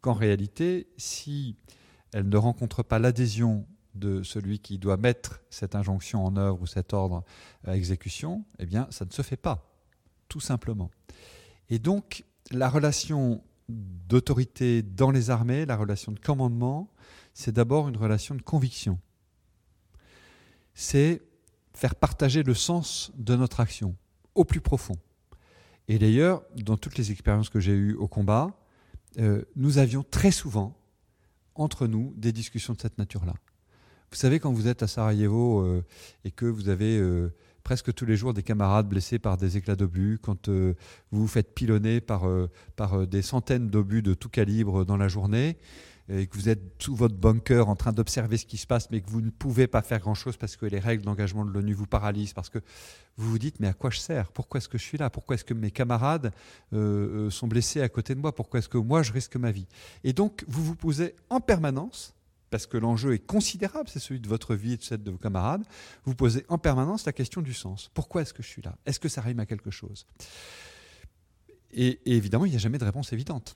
qu'en 0.01 0.11
réalité, 0.11 0.89
si 0.97 1.55
elle 2.11 2.27
ne 2.27 2.35
rencontre 2.35 2.83
pas 2.83 2.99
l'adhésion 2.99 3.65
de 3.95 4.23
celui 4.23 4.59
qui 4.59 4.77
doit 4.77 4.97
mettre 4.97 5.41
cette 5.49 5.75
injonction 5.75 6.25
en 6.25 6.35
œuvre 6.35 6.61
ou 6.61 6.65
cet 6.65 6.93
ordre 6.93 7.23
à 7.65 7.75
exécution, 7.75 8.45
eh 8.59 8.65
bien, 8.65 8.87
ça 8.89 9.05
ne 9.05 9.11
se 9.11 9.21
fait 9.21 9.37
pas, 9.37 9.71
tout 10.27 10.39
simplement. 10.39 10.89
Et 11.69 11.79
donc, 11.79 12.23
la 12.51 12.69
relation 12.69 13.43
d'autorité 13.69 14.81
dans 14.81 15.11
les 15.11 15.29
armées, 15.29 15.65
la 15.65 15.77
relation 15.77 16.11
de 16.11 16.19
commandement, 16.19 16.91
c'est 17.33 17.53
d'abord 17.53 17.87
une 17.87 17.97
relation 17.97 18.35
de 18.35 18.41
conviction. 18.41 18.99
C'est 20.73 21.21
faire 21.73 21.95
partager 21.95 22.43
le 22.43 22.53
sens 22.53 23.11
de 23.15 23.35
notre 23.35 23.59
action 23.59 23.95
au 24.35 24.45
plus 24.45 24.61
profond. 24.61 24.95
Et 25.87 25.99
d'ailleurs, 25.99 26.43
dans 26.55 26.77
toutes 26.77 26.97
les 26.97 27.11
expériences 27.11 27.49
que 27.49 27.59
j'ai 27.59 27.73
eues 27.73 27.95
au 27.95 28.07
combat, 28.07 28.57
euh, 29.19 29.43
nous 29.55 29.77
avions 29.77 30.03
très 30.03 30.31
souvent 30.31 30.77
entre 31.55 31.87
nous 31.87 32.13
des 32.17 32.31
discussions 32.31 32.73
de 32.73 32.81
cette 32.81 32.97
nature-là. 32.97 33.33
Vous 34.13 34.19
savez, 34.19 34.39
quand 34.39 34.53
vous 34.53 34.67
êtes 34.67 34.83
à 34.83 34.87
Sarajevo 34.87 35.61
euh, 35.61 35.83
et 36.23 36.29
que 36.29 36.45
vous 36.45 36.69
avez 36.69 36.99
euh, 36.99 37.33
presque 37.63 37.91
tous 37.95 38.05
les 38.05 38.15
jours 38.15 38.35
des 38.35 38.43
camarades 38.43 38.87
blessés 38.87 39.17
par 39.17 39.37
des 39.37 39.57
éclats 39.57 39.75
d'obus, 39.75 40.19
quand 40.21 40.49
euh, 40.49 40.75
vous 41.09 41.21
vous 41.21 41.27
faites 41.27 41.55
pilonner 41.55 41.99
par, 41.99 42.27
par 42.75 43.07
des 43.07 43.23
centaines 43.23 43.69
d'obus 43.69 44.03
de 44.03 44.13
tout 44.13 44.29
calibre 44.29 44.85
dans 44.85 44.97
la 44.97 45.07
journée, 45.07 45.57
et 46.09 46.27
que 46.27 46.35
vous 46.35 46.47
êtes 46.47 46.61
sous 46.77 46.95
votre 46.95 47.15
bunker 47.15 47.67
en 47.67 47.75
train 47.75 47.91
d'observer 47.91 48.37
ce 48.37 48.45
qui 48.45 48.57
se 48.57 48.67
passe, 48.67 48.91
mais 48.91 49.01
que 49.01 49.09
vous 49.09 49.21
ne 49.21 49.31
pouvez 49.31 49.65
pas 49.65 49.81
faire 49.81 49.99
grand-chose 49.99 50.37
parce 50.37 50.57
que 50.57 50.67
les 50.67 50.79
règles 50.79 51.03
d'engagement 51.03 51.43
de 51.43 51.49
l'ONU 51.49 51.73
vous 51.73 51.87
paralysent, 51.87 52.33
parce 52.33 52.49
que 52.49 52.59
vous 53.17 53.31
vous 53.31 53.39
dites, 53.39 53.59
mais 53.59 53.67
à 53.67 53.73
quoi 53.73 53.89
je 53.89 53.97
sers? 53.97 54.31
Pourquoi 54.31 54.59
est-ce 54.59 54.69
que 54.69 54.77
je 54.77 54.83
suis 54.83 54.99
là? 54.99 55.09
Pourquoi 55.09 55.37
est-ce 55.37 55.45
que 55.45 55.55
mes 55.55 55.71
camarades 55.71 56.31
sont 56.71 57.47
blessés 57.47 57.81
à 57.81 57.89
côté 57.89 58.13
de 58.13 58.19
moi? 58.19 58.35
Pourquoi 58.35 58.59
est-ce 58.59 58.69
que 58.69 58.77
moi, 58.77 59.01
je 59.01 59.11
risque 59.11 59.37
ma 59.37 59.49
vie? 59.49 59.65
Et 60.03 60.13
donc, 60.13 60.45
vous 60.47 60.63
vous 60.63 60.75
posez 60.75 61.15
en 61.31 61.39
permanence 61.39 62.13
parce 62.53 62.67
que 62.67 62.77
l'enjeu 62.77 63.15
est 63.15 63.25
considérable, 63.25 63.89
c'est 63.89 63.97
celui 63.97 64.19
de 64.19 64.27
votre 64.27 64.53
vie 64.53 64.73
et 64.73 64.77
de 64.77 64.83
celle 64.83 65.01
de 65.01 65.09
vos 65.09 65.17
camarades, 65.17 65.63
vous 66.05 66.13
posez 66.13 66.45
en 66.49 66.59
permanence 66.59 67.03
la 67.03 67.11
question 67.11 67.41
du 67.41 67.51
sens. 67.51 67.89
Pourquoi 67.95 68.21
est-ce 68.21 68.31
que 68.31 68.43
je 68.43 68.47
suis 68.47 68.61
là? 68.61 68.77
Est-ce 68.85 68.99
que 68.99 69.09
ça 69.09 69.21
rime 69.21 69.39
à 69.39 69.47
quelque 69.47 69.71
chose? 69.71 70.05
Et, 71.71 71.99
évidemment, 72.05 72.45
il 72.45 72.51
n'y 72.51 72.55
a 72.55 72.59
jamais 72.59 72.77
de 72.77 72.85
réponse 72.85 73.11
évidente. 73.11 73.55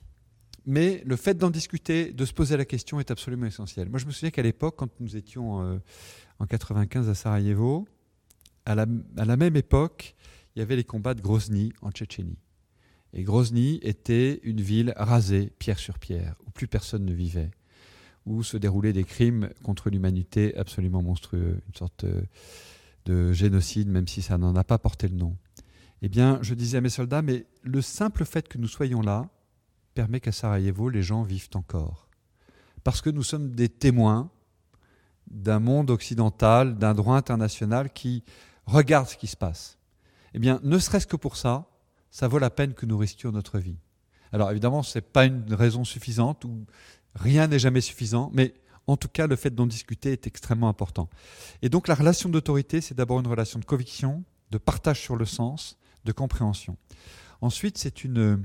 Mais 0.66 1.00
le 1.06 1.14
fait 1.14 1.34
d'en 1.34 1.50
discuter, 1.50 2.10
de 2.10 2.24
se 2.24 2.32
poser 2.32 2.56
la 2.56 2.64
question 2.64 2.98
est 2.98 3.12
absolument 3.12 3.46
essentiel. 3.46 3.88
Moi, 3.88 4.00
je 4.00 4.06
me 4.06 4.10
souviens 4.10 4.30
qu'à 4.30 4.42
l'époque, 4.42 4.74
quand 4.76 4.90
nous 4.98 5.16
étions 5.16 5.62
euh, 5.62 5.78
en 6.40 6.46
95 6.46 7.08
à 7.08 7.14
Sarajevo, 7.14 7.86
à 8.66 8.74
la, 8.74 8.86
à 9.16 9.24
la, 9.24 9.36
même 9.36 9.54
époque, 9.54 10.16
il 10.56 10.58
y 10.58 10.62
avait 10.62 10.74
les 10.74 10.82
combats 10.82 11.14
de 11.14 11.20
Grozny 11.20 11.72
en 11.82 11.92
Tchétchénie. 11.92 12.40
Et 13.12 13.22
Grozny 13.22 13.78
était 13.80 14.40
une 14.42 14.60
ville 14.60 14.92
rasée, 14.96 15.52
pierre 15.60 15.78
sur 15.78 16.00
pierre, 16.00 16.34
où 16.44 16.50
plus 16.50 16.66
personne 16.66 17.04
ne 17.04 17.14
vivait 17.14 17.52
où 18.28 18.42
se 18.42 18.56
déroulaient 18.56 18.92
des 18.92 19.04
crimes 19.04 19.50
contre 19.62 19.90
l'humanité 19.90 20.56
absolument 20.56 21.02
monstrueux, 21.02 21.60
une 21.66 21.74
sorte 21.74 22.04
euh, 22.04 22.22
de 23.04 23.32
génocide, 23.32 23.88
même 23.88 24.06
si 24.06 24.22
ça 24.22 24.38
n'en 24.38 24.54
a 24.56 24.64
pas 24.64 24.78
porté 24.78 25.08
le 25.08 25.16
nom. 25.16 25.36
Eh 26.02 26.08
bien, 26.08 26.38
je 26.42 26.54
disais 26.54 26.78
à 26.78 26.80
mes 26.80 26.90
soldats, 26.90 27.22
mais 27.22 27.46
le 27.62 27.82
simple 27.82 28.24
fait 28.24 28.46
que 28.46 28.58
nous 28.58 28.68
soyons 28.68 29.00
là 29.00 29.28
permet 29.94 30.20
qu'à 30.20 30.32
Sarajevo, 30.32 30.88
les 30.88 31.02
gens 31.02 31.22
vivent 31.22 31.48
encore. 31.54 32.08
Parce 32.84 33.00
que 33.00 33.10
nous 33.10 33.24
sommes 33.24 33.50
des 33.50 33.68
témoins 33.68 34.30
d'un 35.30 35.58
monde 35.58 35.90
occidental, 35.90 36.78
d'un 36.78 36.94
droit 36.94 37.16
international 37.16 37.92
qui 37.92 38.22
regarde 38.66 39.08
ce 39.08 39.16
qui 39.16 39.26
se 39.26 39.36
passe. 39.36 39.78
Eh 40.34 40.38
bien, 40.38 40.60
ne 40.62 40.78
serait-ce 40.78 41.06
que 41.06 41.16
pour 41.16 41.36
ça, 41.36 41.66
ça 42.10 42.28
vaut 42.28 42.38
la 42.38 42.50
peine 42.50 42.74
que 42.74 42.86
nous 42.86 42.96
risquions 42.96 43.32
notre 43.32 43.58
vie. 43.58 43.78
Alors 44.32 44.50
évidemment, 44.50 44.82
ce 44.82 44.98
n'est 44.98 45.02
pas 45.02 45.24
une 45.24 45.54
raison 45.54 45.84
suffisante, 45.84 46.44
ou 46.44 46.66
Rien 47.18 47.48
n'est 47.48 47.58
jamais 47.58 47.80
suffisant, 47.80 48.30
mais 48.32 48.54
en 48.86 48.96
tout 48.96 49.08
cas, 49.08 49.26
le 49.26 49.36
fait 49.36 49.54
d'en 49.54 49.66
discuter 49.66 50.12
est 50.12 50.26
extrêmement 50.26 50.68
important. 50.68 51.10
Et 51.60 51.68
donc 51.68 51.88
la 51.88 51.94
relation 51.94 52.28
d'autorité, 52.28 52.80
c'est 52.80 52.94
d'abord 52.94 53.20
une 53.20 53.26
relation 53.26 53.58
de 53.58 53.64
conviction, 53.64 54.24
de 54.50 54.58
partage 54.58 55.00
sur 55.00 55.16
le 55.16 55.26
sens, 55.26 55.76
de 56.04 56.12
compréhension. 56.12 56.76
Ensuite, 57.40 57.76
c'est 57.76 58.02
une, 58.04 58.42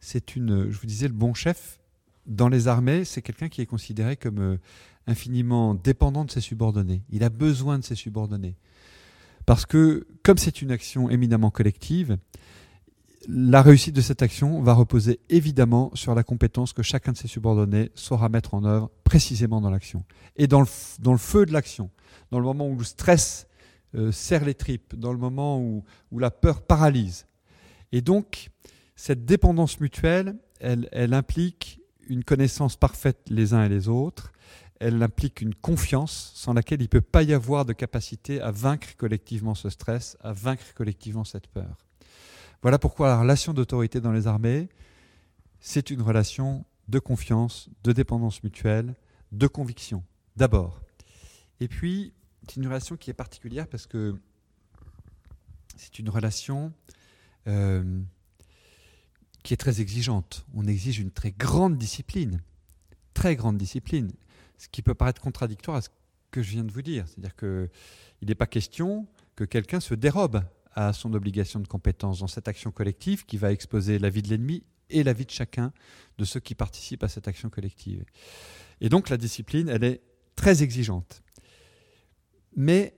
c'est 0.00 0.34
une, 0.34 0.70
je 0.70 0.78
vous 0.78 0.86
disais, 0.86 1.08
le 1.08 1.14
bon 1.14 1.34
chef 1.34 1.78
dans 2.26 2.48
les 2.48 2.68
armées, 2.68 3.04
c'est 3.04 3.22
quelqu'un 3.22 3.48
qui 3.48 3.60
est 3.60 3.66
considéré 3.66 4.16
comme 4.16 4.38
euh, 4.38 4.56
infiniment 5.06 5.74
dépendant 5.74 6.24
de 6.24 6.30
ses 6.30 6.40
subordonnés. 6.40 7.02
Il 7.10 7.24
a 7.24 7.28
besoin 7.28 7.78
de 7.78 7.84
ses 7.84 7.96
subordonnés. 7.96 8.56
Parce 9.44 9.66
que, 9.66 10.06
comme 10.22 10.38
c'est 10.38 10.62
une 10.62 10.70
action 10.70 11.10
éminemment 11.10 11.50
collective, 11.50 12.16
la 13.28 13.62
réussite 13.62 13.94
de 13.94 14.00
cette 14.00 14.22
action 14.22 14.62
va 14.62 14.72
reposer 14.72 15.20
évidemment 15.28 15.90
sur 15.94 16.14
la 16.14 16.22
compétence 16.22 16.72
que 16.72 16.82
chacun 16.82 17.12
de 17.12 17.16
ses 17.16 17.28
subordonnés 17.28 17.90
saura 17.94 18.28
mettre 18.28 18.54
en 18.54 18.64
œuvre 18.64 18.90
précisément 19.04 19.60
dans 19.60 19.70
l'action. 19.70 20.04
Et 20.36 20.46
dans 20.46 20.60
le, 20.60 20.66
feu 21.18 21.46
de 21.46 21.52
l'action, 21.52 21.90
dans 22.30 22.38
le 22.38 22.44
moment 22.44 22.68
où 22.68 22.76
le 22.76 22.84
stress 22.84 23.46
euh, 23.94 24.12
serre 24.12 24.44
les 24.44 24.54
tripes, 24.54 24.94
dans 24.96 25.12
le 25.12 25.18
moment 25.18 25.60
où, 25.60 25.84
la 26.18 26.30
peur 26.30 26.62
paralyse. 26.62 27.26
Et 27.92 28.00
donc, 28.00 28.50
cette 28.96 29.24
dépendance 29.24 29.80
mutuelle, 29.80 30.36
elle, 30.60 30.88
elle 30.92 31.14
implique 31.14 31.80
une 32.08 32.24
connaissance 32.24 32.76
parfaite 32.76 33.18
les 33.28 33.54
uns 33.54 33.64
et 33.64 33.68
les 33.68 33.88
autres, 33.88 34.32
elle 34.80 35.00
implique 35.02 35.40
une 35.40 35.54
confiance 35.54 36.32
sans 36.34 36.54
laquelle 36.54 36.80
il 36.80 36.84
ne 36.84 36.88
peut 36.88 37.00
pas 37.00 37.22
y 37.22 37.32
avoir 37.32 37.64
de 37.64 37.72
capacité 37.72 38.40
à 38.40 38.50
vaincre 38.50 38.96
collectivement 38.96 39.54
ce 39.54 39.70
stress, 39.70 40.16
à 40.20 40.32
vaincre 40.32 40.74
collectivement 40.74 41.24
cette 41.24 41.46
peur. 41.46 41.76
Voilà 42.62 42.78
pourquoi 42.78 43.08
la 43.08 43.18
relation 43.18 43.52
d'autorité 43.52 44.00
dans 44.00 44.12
les 44.12 44.28
armées, 44.28 44.68
c'est 45.60 45.90
une 45.90 46.00
relation 46.00 46.64
de 46.88 47.00
confiance, 47.00 47.68
de 47.82 47.92
dépendance 47.92 48.42
mutuelle, 48.44 48.94
de 49.32 49.48
conviction, 49.48 50.04
d'abord. 50.36 50.80
Et 51.58 51.66
puis, 51.66 52.12
c'est 52.46 52.56
une 52.56 52.66
relation 52.66 52.96
qui 52.96 53.10
est 53.10 53.14
particulière 53.14 53.66
parce 53.66 53.86
que 53.86 54.14
c'est 55.76 55.98
une 55.98 56.08
relation 56.08 56.72
euh, 57.48 58.00
qui 59.42 59.54
est 59.54 59.56
très 59.56 59.80
exigeante. 59.80 60.46
On 60.54 60.66
exige 60.66 61.00
une 61.00 61.10
très 61.10 61.32
grande 61.32 61.76
discipline, 61.76 62.40
très 63.12 63.34
grande 63.34 63.58
discipline, 63.58 64.12
ce 64.56 64.68
qui 64.68 64.82
peut 64.82 64.94
paraître 64.94 65.20
contradictoire 65.20 65.78
à 65.78 65.82
ce 65.82 65.88
que 66.30 66.42
je 66.42 66.50
viens 66.50 66.64
de 66.64 66.70
vous 66.70 66.82
dire. 66.82 67.06
C'est-à-dire 67.08 67.34
qu'il 67.34 68.28
n'est 68.28 68.36
pas 68.36 68.46
question 68.46 69.08
que 69.34 69.42
quelqu'un 69.42 69.80
se 69.80 69.94
dérobe 69.94 70.44
à 70.74 70.92
son 70.92 71.12
obligation 71.14 71.60
de 71.60 71.68
compétence 71.68 72.20
dans 72.20 72.26
cette 72.26 72.48
action 72.48 72.70
collective 72.70 73.24
qui 73.24 73.36
va 73.36 73.52
exposer 73.52 73.98
la 73.98 74.10
vie 74.10 74.22
de 74.22 74.28
l'ennemi 74.28 74.64
et 74.90 75.02
la 75.02 75.12
vie 75.12 75.26
de 75.26 75.30
chacun 75.30 75.72
de 76.18 76.24
ceux 76.24 76.40
qui 76.40 76.54
participent 76.54 77.04
à 77.04 77.08
cette 77.08 77.28
action 77.28 77.50
collective. 77.50 78.04
Et 78.80 78.88
donc 78.88 79.08
la 79.08 79.16
discipline, 79.16 79.68
elle 79.68 79.84
est 79.84 80.02
très 80.36 80.62
exigeante. 80.62 81.22
Mais 82.56 82.94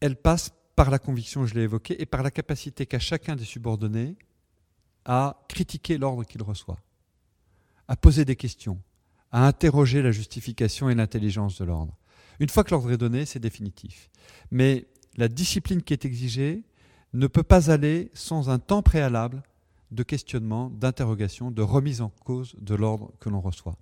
elle 0.00 0.16
passe 0.16 0.50
par 0.76 0.90
la 0.90 0.98
conviction, 0.98 1.46
je 1.46 1.54
l'ai 1.54 1.62
évoqué, 1.62 2.00
et 2.00 2.06
par 2.06 2.22
la 2.22 2.30
capacité 2.30 2.86
qu'a 2.86 2.98
chacun 2.98 3.36
des 3.36 3.44
subordonnés 3.44 4.16
à 5.04 5.44
critiquer 5.48 5.98
l'ordre 5.98 6.24
qu'il 6.24 6.42
reçoit, 6.42 6.78
à 7.88 7.96
poser 7.96 8.24
des 8.24 8.36
questions, 8.36 8.80
à 9.30 9.46
interroger 9.46 10.02
la 10.02 10.12
justification 10.12 10.88
et 10.90 10.94
l'intelligence 10.94 11.58
de 11.58 11.64
l'ordre. 11.64 11.96
Une 12.40 12.48
fois 12.48 12.64
que 12.64 12.70
l'ordre 12.70 12.90
est 12.90 12.96
donné, 12.96 13.26
c'est 13.26 13.38
définitif. 13.38 14.10
Mais 14.50 14.86
la 15.16 15.28
discipline 15.28 15.82
qui 15.82 15.92
est 15.92 16.04
exigée 16.04 16.62
ne 17.12 17.26
peut 17.26 17.42
pas 17.42 17.70
aller 17.70 18.10
sans 18.14 18.50
un 18.50 18.58
temps 18.58 18.82
préalable 18.82 19.42
de 19.90 20.02
questionnement, 20.02 20.70
d'interrogation, 20.70 21.50
de 21.50 21.62
remise 21.62 22.00
en 22.00 22.08
cause 22.24 22.56
de 22.60 22.74
l'ordre 22.74 23.12
que 23.20 23.28
l'on 23.28 23.40
reçoit. 23.40 23.76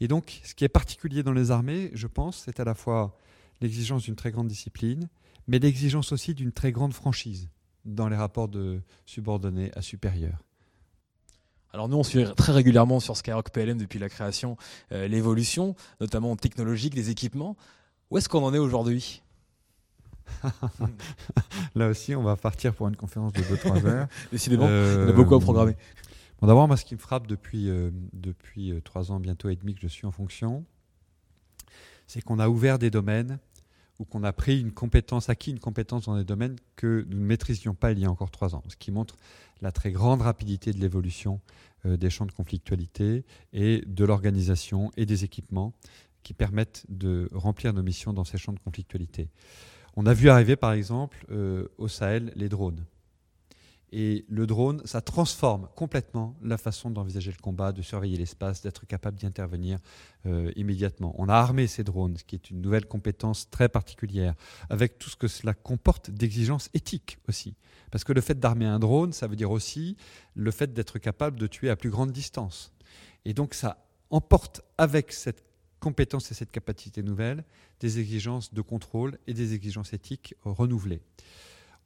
Et 0.00 0.08
donc, 0.08 0.40
ce 0.44 0.54
qui 0.54 0.64
est 0.64 0.68
particulier 0.68 1.22
dans 1.22 1.32
les 1.32 1.50
armées, 1.50 1.90
je 1.94 2.06
pense, 2.06 2.42
c'est 2.44 2.60
à 2.60 2.64
la 2.64 2.74
fois 2.74 3.16
l'exigence 3.60 4.04
d'une 4.04 4.16
très 4.16 4.30
grande 4.30 4.48
discipline, 4.48 5.08
mais 5.46 5.58
l'exigence 5.58 6.12
aussi 6.12 6.34
d'une 6.34 6.52
très 6.52 6.72
grande 6.72 6.92
franchise 6.92 7.48
dans 7.84 8.08
les 8.08 8.16
rapports 8.16 8.48
de 8.48 8.80
subordonnés 9.06 9.70
à 9.74 9.82
supérieurs. 9.82 10.44
Alors 11.72 11.88
nous, 11.88 11.96
on 11.96 12.02
suit 12.02 12.24
très 12.36 12.52
régulièrement 12.52 12.98
sur 12.98 13.16
Skyrock 13.16 13.50
PLM 13.50 13.78
depuis 13.78 13.98
la 13.98 14.08
création 14.08 14.56
euh, 14.92 15.06
l'évolution, 15.06 15.74
notamment 16.00 16.34
technologique 16.36 16.94
des 16.94 17.10
équipements. 17.10 17.56
Où 18.10 18.18
est-ce 18.18 18.28
qu'on 18.28 18.42
en 18.42 18.54
est 18.54 18.58
aujourd'hui? 18.58 19.22
Là 21.74 21.88
aussi, 21.88 22.14
on 22.14 22.22
va 22.22 22.36
partir 22.36 22.74
pour 22.74 22.88
une 22.88 22.96
conférence 22.96 23.32
de 23.32 23.42
2-3 23.42 23.86
heures. 23.86 24.08
Décidément, 24.32 24.66
euh, 24.68 25.06
y 25.08 25.10
a 25.10 25.12
beaucoup 25.12 25.34
à 25.34 25.40
programmer. 25.40 25.76
Bon, 26.40 26.46
D'abord, 26.46 26.68
moi, 26.68 26.76
ce 26.76 26.84
qui 26.84 26.94
me 26.94 27.00
frappe 27.00 27.26
depuis, 27.26 27.68
euh, 27.68 27.90
depuis 28.12 28.72
3 28.84 29.12
ans, 29.12 29.20
bientôt 29.20 29.48
et 29.48 29.56
demi 29.56 29.74
que 29.74 29.80
je 29.80 29.88
suis 29.88 30.06
en 30.06 30.12
fonction, 30.12 30.64
c'est 32.06 32.22
qu'on 32.22 32.38
a 32.38 32.48
ouvert 32.48 32.78
des 32.78 32.90
domaines 32.90 33.38
ou 33.98 34.04
qu'on 34.04 34.22
a 34.22 34.32
pris 34.32 34.60
une 34.60 34.72
compétence, 34.72 35.28
acquis 35.28 35.50
une 35.50 35.58
compétence 35.58 36.06
dans 36.06 36.16
des 36.16 36.24
domaines 36.24 36.56
que 36.76 37.04
nous 37.08 37.18
ne 37.18 37.24
maîtrisions 37.24 37.74
pas 37.74 37.92
il 37.92 37.98
y 37.98 38.04
a 38.04 38.10
encore 38.10 38.30
trois 38.30 38.54
ans, 38.54 38.62
ce 38.68 38.76
qui 38.76 38.92
montre 38.92 39.16
la 39.60 39.72
très 39.72 39.90
grande 39.90 40.22
rapidité 40.22 40.72
de 40.72 40.78
l'évolution 40.78 41.40
euh, 41.84 41.96
des 41.96 42.10
champs 42.10 42.26
de 42.26 42.32
conflictualité 42.32 43.24
et 43.52 43.82
de 43.86 44.04
l'organisation 44.04 44.90
et 44.96 45.06
des 45.06 45.24
équipements 45.24 45.74
qui 46.22 46.34
permettent 46.34 46.84
de 46.88 47.28
remplir 47.32 47.72
nos 47.72 47.82
missions 47.82 48.12
dans 48.12 48.24
ces 48.24 48.38
champs 48.38 48.52
de 48.52 48.58
conflictualité. 48.58 49.28
On 50.00 50.06
a 50.06 50.14
vu 50.14 50.30
arriver 50.30 50.54
par 50.54 50.74
exemple 50.74 51.26
euh, 51.32 51.66
au 51.76 51.88
Sahel 51.88 52.32
les 52.36 52.48
drones. 52.48 52.84
Et 53.90 54.24
le 54.28 54.46
drone, 54.46 54.80
ça 54.84 55.00
transforme 55.00 55.68
complètement 55.74 56.36
la 56.40 56.56
façon 56.56 56.88
d'envisager 56.88 57.32
le 57.32 57.42
combat, 57.42 57.72
de 57.72 57.82
surveiller 57.82 58.16
l'espace, 58.16 58.62
d'être 58.62 58.86
capable 58.86 59.16
d'y 59.16 59.26
intervenir 59.26 59.80
euh, 60.26 60.52
immédiatement. 60.54 61.16
On 61.18 61.28
a 61.28 61.34
armé 61.34 61.66
ces 61.66 61.82
drones, 61.82 62.16
ce 62.16 62.22
qui 62.22 62.36
est 62.36 62.48
une 62.48 62.60
nouvelle 62.60 62.86
compétence 62.86 63.50
très 63.50 63.68
particulière, 63.68 64.36
avec 64.70 65.00
tout 65.00 65.10
ce 65.10 65.16
que 65.16 65.26
cela 65.26 65.52
comporte 65.52 66.12
d'exigences 66.12 66.70
éthiques 66.74 67.18
aussi. 67.28 67.56
Parce 67.90 68.04
que 68.04 68.12
le 68.12 68.20
fait 68.20 68.38
d'armer 68.38 68.66
un 68.66 68.78
drone, 68.78 69.12
ça 69.12 69.26
veut 69.26 69.34
dire 69.34 69.50
aussi 69.50 69.96
le 70.34 70.52
fait 70.52 70.72
d'être 70.72 71.00
capable 71.00 71.40
de 71.40 71.48
tuer 71.48 71.70
à 71.70 71.76
plus 71.76 71.90
grande 71.90 72.12
distance. 72.12 72.72
Et 73.24 73.34
donc 73.34 73.52
ça 73.52 73.84
emporte 74.10 74.60
avec 74.78 75.10
cette 75.10 75.47
compétence 75.80 76.30
et 76.30 76.34
cette 76.34 76.50
capacité 76.50 77.02
nouvelle 77.02 77.44
des 77.80 77.98
exigences 77.98 78.52
de 78.52 78.60
contrôle 78.60 79.18
et 79.26 79.34
des 79.34 79.54
exigences 79.54 79.92
éthiques 79.92 80.34
renouvelées. 80.44 81.00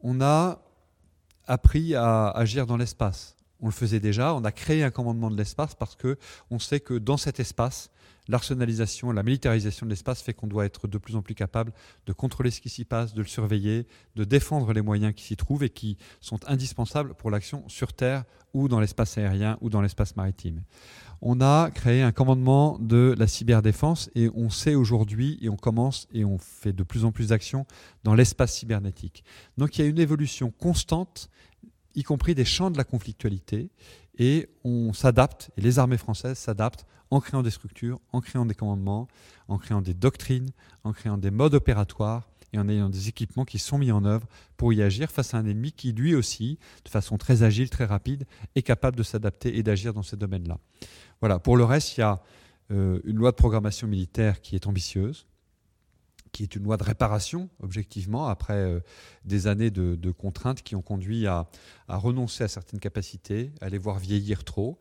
On 0.00 0.20
a 0.20 0.62
appris 1.46 1.94
à 1.94 2.28
agir 2.28 2.66
dans 2.66 2.76
l'espace. 2.76 3.37
On 3.61 3.66
le 3.66 3.72
faisait 3.72 4.00
déjà, 4.00 4.35
on 4.35 4.44
a 4.44 4.52
créé 4.52 4.83
un 4.83 4.90
commandement 4.90 5.31
de 5.31 5.37
l'espace 5.37 5.74
parce 5.74 5.94
que 5.94 6.18
on 6.50 6.59
sait 6.59 6.81
que 6.81 6.94
dans 6.94 7.16
cet 7.16 7.38
espace, 7.38 7.90
l'arsenalisation, 8.28 9.12
la 9.12 9.22
militarisation 9.22 9.87
de 9.87 9.90
l'espace 9.90 10.22
fait 10.22 10.35
qu'on 10.35 10.46
doit 10.46 10.64
être 10.64 10.87
de 10.87 10.98
plus 10.98 11.16
en 11.16 11.22
plus 11.22 11.35
capable 11.35 11.72
de 12.06 12.12
contrôler 12.12 12.50
ce 12.50 12.61
qui 12.61 12.68
s'y 12.68 12.85
passe, 12.85 13.14
de 13.14 13.22
le 13.22 13.28
surveiller, 13.28 13.87
de 14.16 14.24
défendre 14.24 14.72
les 14.72 14.82
moyens 14.82 15.14
qui 15.14 15.24
s'y 15.24 15.37
trouvent 15.37 15.64
et 15.64 15.70
qui 15.70 15.96
sont 16.20 16.38
indispensables 16.46 17.14
pour 17.14 17.30
l'action 17.30 17.64
sur 17.68 17.92
Terre 17.92 18.24
ou 18.54 18.68
dans 18.68 18.80
l'espace 18.80 19.18
aérien 19.18 19.58
ou 19.61 19.70
dans 19.70 19.82
l'espace 19.82 20.16
maritime. 20.16 20.62
On 21.20 21.40
a 21.40 21.70
créé 21.70 22.02
un 22.02 22.12
commandement 22.12 22.78
de 22.80 23.14
la 23.16 23.28
cyberdéfense 23.28 24.11
et 24.14 24.28
on 24.35 24.50
sait 24.50 24.74
aujourd'hui 24.74 25.38
et 25.40 25.48
on 25.48 25.56
commence 25.56 26.08
et 26.12 26.24
on 26.24 26.38
fait 26.38 26.72
de 26.72 26.82
plus 26.82 27.04
en 27.04 27.12
plus 27.12 27.28
d'actions 27.28 27.64
dans 28.02 28.14
l'espace 28.14 28.54
cybernétique. 28.54 29.24
Donc 29.56 29.78
il 29.78 29.82
y 29.82 29.85
a 29.85 29.88
une 29.88 30.00
évolution 30.00 30.50
constante 30.50 31.30
y 31.94 32.02
compris 32.02 32.35
des 32.35 32.44
champs 32.44 32.70
de 32.70 32.78
la 32.78 32.85
conflictualité, 32.85 33.70
et 34.18 34.48
on 34.64 34.92
s'adapte, 34.92 35.51
et 35.57 35.61
les 35.61 35.79
armées 35.79 35.98
françaises 35.98 36.38
s'adaptent 36.38 36.87
en 37.11 37.20
créant 37.20 37.42
des 37.42 37.51
structures, 37.51 38.01
en 38.12 38.20
créant 38.20 38.46
des 38.46 38.55
commandements, 38.55 39.09
en 39.48 39.59
créant 39.59 39.83
des 39.83 39.94
doctrines, 39.94 40.51
en 40.85 40.92
créant 40.92 41.18
des 41.18 41.31
modes 41.31 41.55
opératoires 41.55 42.29
et 42.53 42.59
en 42.59 42.68
ayant 42.68 42.88
des 42.88 43.09
équipements 43.09 43.44
qui 43.44 43.59
sont 43.59 43.79
mis 43.79 43.92
en 43.92 44.05
œuvre 44.05 44.27
pour 44.57 44.72
y 44.72 44.83
agir 44.83 45.11
face 45.11 45.35
à 45.35 45.38
un 45.38 45.46
ennemi 45.46 45.72
qui, 45.72 45.92
lui 45.92 46.14
aussi, 46.14 46.59
de 46.85 46.90
façon 46.90 47.18
très 47.18 47.42
agile, 47.42 47.70
très 47.70 47.85
rapide, 47.85 48.25
est 48.55 48.62
capable 48.62 48.96
de 48.96 49.03
s'adapter 49.03 49.57
et 49.57 49.62
d'agir 49.62 49.94
dans 49.94 50.03
ces 50.03 50.16
domaines-là. 50.16 50.59
Voilà, 51.20 51.38
pour 51.38 51.57
le 51.57 51.64
reste, 51.64 51.96
il 51.96 52.01
y 52.01 52.05
a 52.05 52.22
euh, 52.70 53.01
une 53.05 53.16
loi 53.16 53.31
de 53.31 53.37
programmation 53.37 53.87
militaire 53.87 54.40
qui 54.40 54.55
est 54.55 54.66
ambitieuse, 54.66 55.27
qui 56.33 56.42
est 56.42 56.57
une 56.57 56.64
loi 56.64 56.79
de 56.79 56.83
réparation, 56.83 57.51
objectivement, 57.62 58.27
après 58.27 58.55
euh, 58.55 58.81
des 59.25 59.47
années 59.47 59.71
de, 59.71 60.11
contraintes 60.11 60.62
qui 60.62 60.75
ont 60.75 60.83
conduit 60.83 61.27
à, 61.27 61.49
à, 61.88 61.97
renoncer 61.97 62.45
à 62.45 62.49
certaines 62.49 62.81
capacités, 62.81 63.53
à 63.61 63.68
les 63.68 63.79
voir 63.79 63.99
vieillir 63.99 64.45
trop. 64.45 64.79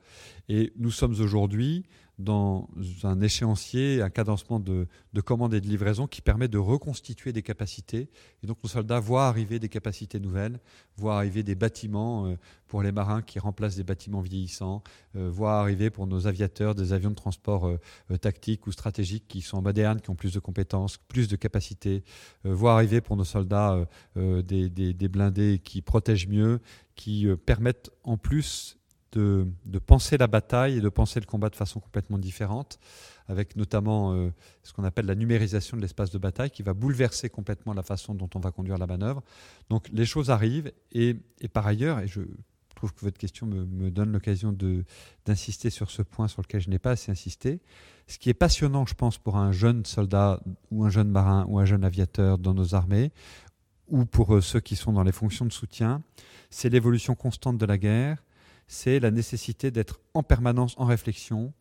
Et 0.49 0.71
nous 0.77 0.91
sommes 0.91 1.19
aujourd'hui 1.19 1.85
dans 2.21 2.69
un 3.03 3.19
échéancier, 3.21 4.01
un 4.01 4.09
cadencement 4.09 4.59
de, 4.59 4.87
de, 5.13 5.21
commandes 5.21 5.53
et 5.53 5.61
de 5.61 5.67
livraison 5.67 6.07
qui 6.07 6.21
permet 6.21 6.47
de 6.47 6.57
reconstituer 6.57 7.33
des 7.33 7.41
capacités. 7.41 8.09
Et 8.43 8.47
donc 8.47 8.57
nos 8.63 8.69
soldats 8.69 8.99
voient 8.99 9.27
arriver 9.27 9.59
des 9.59 9.69
capacités 9.69 10.19
nouvelles, 10.19 10.59
voient 10.97 11.17
arriver 11.17 11.43
des 11.43 11.55
bâtiments 11.55 12.27
euh, 12.27 12.35
pour 12.67 12.83
les 12.83 12.91
marins 12.91 13.21
qui 13.21 13.39
remplacent 13.39 13.75
des 13.75 13.83
bâtiments 13.83 14.21
vieillissants, 14.21 14.83
euh, 15.15 15.29
voient 15.29 15.59
arriver 15.59 15.89
pour 15.89 16.07
nos 16.07 16.27
aviateurs 16.27 16.75
des 16.75 16.93
avions 16.93 17.09
de 17.09 17.15
transport 17.15 17.67
euh, 17.67 18.17
tactiques 18.17 18.67
ou 18.67 18.71
stratégiques 18.71 19.27
qui 19.27 19.41
sont 19.41 19.61
modernes, 19.61 19.99
qui 19.99 20.09
ont 20.09 20.15
plus 20.15 20.33
de 20.33 20.39
compétences, 20.39 20.97
plus 20.97 21.27
de 21.27 21.35
capacités, 21.35 22.03
voient 22.43 22.73
arriver 22.73 23.01
pour 23.01 23.17
nos 23.17 23.23
soldats 23.23 23.87
des 24.15 25.09
blindés 25.09 25.59
qui 25.63 25.81
protègent 25.81 26.27
mieux, 26.27 26.59
qui 26.95 27.27
permettent 27.45 27.89
en 28.03 28.17
plus 28.17 28.80
de, 29.13 29.47
penser 29.85 30.17
la 30.17 30.27
bataille 30.27 30.77
et 30.77 30.81
de 30.81 30.89
penser 30.89 31.19
le 31.19 31.25
combat 31.25 31.49
de 31.49 31.55
façon 31.55 31.79
complètement 31.79 32.17
différente, 32.17 32.79
avec 33.27 33.55
notamment 33.55 34.13
euh, 34.13 34.31
ce 34.63 34.73
qu'on 34.73 34.83
appelle 34.83 35.05
la 35.05 35.15
numérisation 35.15 35.77
de 35.77 35.81
l'espace 35.81 36.11
de 36.11 36.17
bataille, 36.17 36.49
qui 36.49 36.63
va 36.63 36.73
bouleverser 36.73 37.29
complètement 37.29 37.73
la 37.73 37.83
façon 37.83 38.13
dont 38.13 38.29
on 38.35 38.39
va 38.39 38.51
conduire 38.51 38.77
la 38.77 38.87
manœuvre. 38.87 39.23
Donc 39.69 39.87
les 39.91 40.05
choses 40.05 40.29
arrivent, 40.29 40.71
et, 40.91 41.15
par 41.53 41.67
ailleurs, 41.67 41.99
et 41.99 42.07
je 42.07 42.21
trouve 42.75 42.93
que 42.93 43.01
votre 43.01 43.17
question 43.17 43.45
me, 43.45 43.91
donne 43.91 44.11
l'occasion 44.11 44.55
d'insister 45.25 45.69
sur 45.69 45.91
ce 45.91 46.01
point 46.01 46.27
sur 46.27 46.41
lequel 46.41 46.61
je 46.61 46.69
n'ai 46.69 46.79
pas 46.79 46.91
assez 46.91 47.11
insisté, 47.11 47.59
ce 48.07 48.17
qui 48.17 48.29
est 48.29 48.33
passionnant, 48.33 48.85
je 48.85 48.95
pense, 48.95 49.17
pour 49.17 49.37
un 49.37 49.51
jeune 49.51 49.85
soldat 49.85 50.41
ou 50.71 50.83
un 50.83 50.89
jeune 50.89 51.09
marin 51.09 51.45
ou 51.47 51.59
un 51.59 51.65
jeune 51.65 51.83
aviateur 51.83 52.37
dans 52.37 52.53
nos 52.53 52.75
armées, 52.75 53.11
ou 53.87 54.05
pour 54.05 54.35
euh, 54.35 54.41
ceux 54.41 54.61
qui 54.61 54.75
sont 54.75 54.93
dans 54.93 55.03
les 55.03 55.11
fonctions 55.11 55.45
de 55.45 55.51
soutien, 55.51 56.01
c'est 56.49 56.69
l'évolution 56.69 57.13
constante 57.13 57.57
de 57.57 57.65
la 57.65 57.77
guerre, 57.77 58.23
c'est 58.71 59.01
la 59.01 59.11
nécessité 59.11 59.69
d'être 59.69 59.99
en 60.13 60.23
permanence 60.23 60.75
en 60.77 60.85
réflexion, 60.85 61.53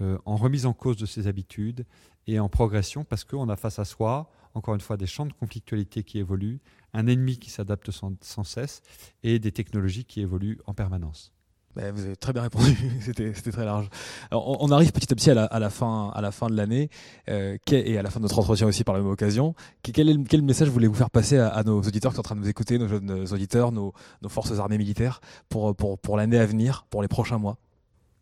euh, 0.00 0.16
en 0.24 0.36
remise 0.36 0.64
en 0.64 0.72
cause 0.72 0.96
de 0.96 1.04
ses 1.04 1.26
habitudes 1.26 1.84
et 2.26 2.40
en 2.40 2.48
progression 2.48 3.04
parce 3.04 3.22
qu'on 3.22 3.50
a 3.50 3.56
face 3.56 3.78
à 3.78 3.84
soi, 3.84 4.30
encore 4.54 4.74
une 4.74 4.80
fois, 4.80 4.96
des 4.96 5.06
champs 5.06 5.26
de 5.26 5.34
conflictualité 5.34 6.04
qui 6.04 6.18
évoluent, 6.18 6.60
un 6.94 7.06
ennemi 7.06 7.38
qui 7.38 7.50
s'adapte 7.50 7.90
sans, 7.90 8.44
cesse 8.44 8.80
et 9.22 9.38
des 9.38 9.52
technologies 9.52 10.06
qui 10.06 10.22
évoluent 10.22 10.58
en 10.64 10.72
permanence. 10.72 11.34
Ben, 11.76 11.92
vous 11.92 12.04
avez 12.04 12.14
très 12.14 12.32
bien 12.32 12.42
répondu, 12.42 12.76
c'était 13.00 13.32
très 13.32 13.64
large. 13.64 13.88
On, 14.30 14.70
arrive 14.70 14.92
petit 14.92 15.12
à 15.12 15.16
petit 15.16 15.30
à 15.30 15.34
la, 15.34 15.70
fin, 15.70 16.12
de 16.48 16.56
l'année 16.56 16.88
euh, 17.28 17.56
et 17.72 17.98
à 17.98 18.02
la 18.02 18.10
fin 18.10 18.20
de 18.20 18.22
notre 18.22 18.38
entretien 18.38 18.66
aussi 18.68 18.84
par 18.84 18.94
la 18.94 19.00
même 19.00 19.10
occasion. 19.10 19.54
Quel, 19.82 20.42
message 20.42 20.68
voulez-vous 20.68 20.94
faire 20.94 21.10
passer 21.10 21.38
à, 21.38 21.62
nos 21.64 21.80
auditeurs 21.80 22.12
qui 22.12 22.16
sont 22.16 22.20
en 22.20 22.22
train 22.22 22.36
de 22.36 22.40
nous 22.40 22.48
écouter, 22.48 22.78
nos 22.78 22.86
jeunes 22.86 23.26
auditeurs, 23.32 23.72
nos, 23.72 23.92
forces 24.28 24.56
armées 24.58 24.78
militaires, 24.78 25.20
pour, 25.48 26.16
l'année 26.16 26.38
à 26.38 26.46
venir, 26.46 26.86
pour 26.90 27.02
les 27.02 27.08
prochains 27.08 27.38
mois? 27.38 27.58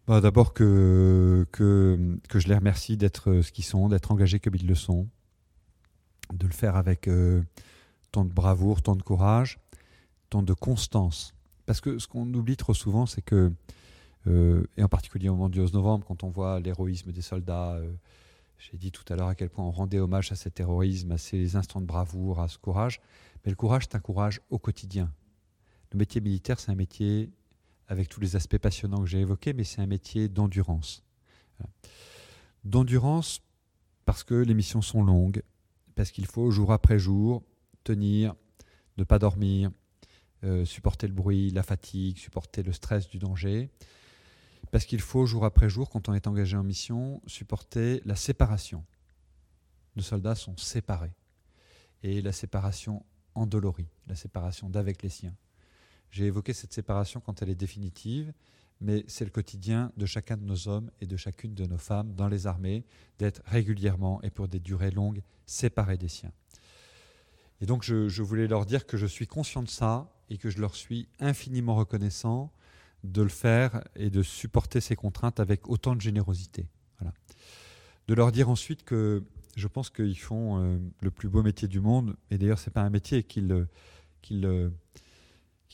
Bah, 0.06 0.22
D'abord 0.22 0.54
que, 0.54 1.46
je 1.58 2.48
les 2.48 2.54
remercie 2.54 2.96
d'être 2.96 3.42
ce 3.42 3.52
qu'ils 3.52 3.64
sont, 3.64 3.90
d'être 3.90 4.12
engagés 4.12 4.40
comme 4.40 4.54
ils 4.54 4.66
le 4.66 4.74
sont, 4.74 5.08
de 6.32 6.46
le 6.46 6.52
faire 6.52 6.76
avec 6.76 7.06
euh, 7.06 7.42
tant 8.12 8.24
de 8.24 8.32
bravoure, 8.32 8.80
tant 8.80 8.96
de 8.96 9.02
courage, 9.02 9.58
tant 10.30 10.42
de 10.42 10.54
constance 10.54 11.34
parce 11.66 11.80
que 11.80 11.98
ce 11.98 12.06
qu'on 12.06 12.32
oublie 12.34 12.56
trop 12.56 12.74
souvent, 12.74 13.06
c'est 13.06 13.22
que, 13.22 13.52
euh, 14.26 14.64
et 14.76 14.82
en 14.82 14.88
particulier 14.88 15.28
au 15.28 15.34
moment 15.34 15.48
du 15.48 15.60
11 15.60 15.72
novembre, 15.74 16.06
quand 16.06 16.24
on 16.24 16.28
voit 16.28 16.60
l'héroïsme 16.60 17.12
des 17.12 17.22
soldats, 17.22 17.74
euh, 17.74 17.92
j'ai 18.58 18.76
dit 18.76 18.92
tout 18.92 19.04
à 19.12 19.16
l'heure 19.16 19.28
à 19.28 19.34
quel 19.34 19.50
point 19.50 19.64
on 19.64 19.70
rendait 19.70 19.98
hommage 19.98 20.32
à 20.32 20.36
cet 20.36 20.60
héroïsme, 20.60 21.12
à 21.12 21.18
ces 21.18 21.56
instants 21.56 21.80
de 21.80 21.86
bravoure, 21.86 22.40
à 22.40 22.48
ce 22.48 22.58
courage. 22.58 23.00
Mais 23.44 23.50
le 23.50 23.56
courage, 23.56 23.84
c'est 23.84 23.96
un 23.96 24.00
courage 24.00 24.40
au 24.50 24.58
quotidien. 24.58 25.12
Le 25.92 25.98
métier 25.98 26.20
militaire, 26.20 26.60
c'est 26.60 26.70
un 26.70 26.76
métier 26.76 27.30
avec 27.88 28.08
tous 28.08 28.20
les 28.20 28.36
aspects 28.36 28.58
passionnants 28.58 29.00
que 29.00 29.06
j'ai 29.06 29.20
évoqués, 29.20 29.52
mais 29.52 29.64
c'est 29.64 29.82
un 29.82 29.86
métier 29.86 30.28
d'endurance. 30.28 31.04
D'endurance 32.64 33.40
parce 34.04 34.24
que 34.24 34.34
les 34.34 34.54
missions 34.54 34.82
sont 34.82 35.02
longues, 35.02 35.42
parce 35.94 36.10
qu'il 36.10 36.26
faut 36.26 36.50
jour 36.50 36.72
après 36.72 36.98
jour 36.98 37.42
tenir, 37.84 38.34
ne 38.96 39.04
pas 39.04 39.18
dormir, 39.18 39.70
euh, 40.44 40.64
supporter 40.64 41.06
le 41.06 41.12
bruit, 41.12 41.50
la 41.50 41.62
fatigue, 41.62 42.18
supporter 42.18 42.62
le 42.62 42.72
stress 42.72 43.08
du 43.08 43.18
danger. 43.18 43.70
Parce 44.70 44.84
qu'il 44.86 45.00
faut, 45.00 45.26
jour 45.26 45.44
après 45.44 45.68
jour, 45.68 45.90
quand 45.90 46.08
on 46.08 46.14
est 46.14 46.26
engagé 46.26 46.56
en 46.56 46.62
mission, 46.62 47.20
supporter 47.26 48.00
la 48.04 48.16
séparation. 48.16 48.84
Nos 49.96 50.02
soldats 50.02 50.34
sont 50.34 50.56
séparés. 50.56 51.12
Et 52.02 52.22
la 52.22 52.32
séparation 52.32 53.04
endolorie, 53.34 53.88
la 54.06 54.14
séparation 54.14 54.68
d'avec 54.68 55.02
les 55.02 55.08
siens. 55.08 55.34
J'ai 56.10 56.26
évoqué 56.26 56.52
cette 56.52 56.72
séparation 56.72 57.20
quand 57.20 57.40
elle 57.42 57.50
est 57.50 57.54
définitive, 57.54 58.32
mais 58.80 59.04
c'est 59.06 59.24
le 59.24 59.30
quotidien 59.30 59.92
de 59.96 60.06
chacun 60.06 60.36
de 60.36 60.44
nos 60.44 60.68
hommes 60.68 60.90
et 61.00 61.06
de 61.06 61.16
chacune 61.16 61.54
de 61.54 61.66
nos 61.66 61.78
femmes 61.78 62.14
dans 62.14 62.28
les 62.28 62.46
armées 62.46 62.84
d'être 63.18 63.42
régulièrement 63.46 64.20
et 64.22 64.30
pour 64.30 64.48
des 64.48 64.58
durées 64.58 64.90
longues 64.90 65.22
séparés 65.46 65.96
des 65.96 66.08
siens. 66.08 66.32
Et 67.60 67.66
donc 67.66 67.84
je, 67.84 68.08
je, 68.08 68.22
voulais 68.22 68.48
leur 68.48 68.66
dire 68.66 68.86
que 68.86 68.96
je 68.96 69.06
suis 69.06 69.28
conscient 69.28 69.62
de 69.62 69.68
ça 69.68 70.12
et 70.32 70.38
que 70.38 70.48
je 70.48 70.60
leur 70.60 70.74
suis 70.74 71.08
infiniment 71.20 71.74
reconnaissant 71.74 72.50
de 73.04 73.20
le 73.20 73.28
faire 73.28 73.84
et 73.96 74.08
de 74.08 74.22
supporter 74.22 74.80
ces 74.80 74.96
contraintes 74.96 75.40
avec 75.40 75.68
autant 75.68 75.94
de 75.94 76.00
générosité. 76.00 76.68
Voilà. 76.98 77.12
De 78.08 78.14
leur 78.14 78.32
dire 78.32 78.48
ensuite 78.48 78.82
que 78.82 79.22
je 79.56 79.68
pense 79.68 79.90
qu'ils 79.90 80.18
font 80.18 80.58
euh, 80.58 80.78
le 81.02 81.10
plus 81.10 81.28
beau 81.28 81.42
métier 81.42 81.68
du 81.68 81.80
monde, 81.80 82.16
et 82.30 82.38
d'ailleurs 82.38 82.58
ce 82.58 82.70
n'est 82.70 82.72
pas 82.72 82.80
un 82.80 82.88
métier 82.88 83.24
qu'ils 83.24 83.52
euh, 83.52 83.66
euh, 84.32 84.70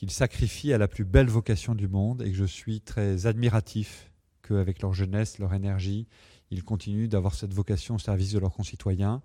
sacrifient 0.09 0.73
à 0.73 0.77
la 0.77 0.89
plus 0.89 1.05
belle 1.05 1.29
vocation 1.29 1.73
du 1.73 1.87
monde, 1.87 2.21
et 2.21 2.31
que 2.31 2.37
je 2.37 2.43
suis 2.43 2.81
très 2.81 3.27
admiratif 3.27 4.11
qu'avec 4.41 4.81
leur 4.81 4.93
jeunesse, 4.93 5.39
leur 5.39 5.53
énergie, 5.53 6.05
ils 6.51 6.65
continuent 6.65 7.07
d'avoir 7.07 7.33
cette 7.33 7.53
vocation 7.53 7.95
au 7.95 7.99
service 7.99 8.33
de 8.33 8.39
leurs 8.39 8.53
concitoyens, 8.53 9.21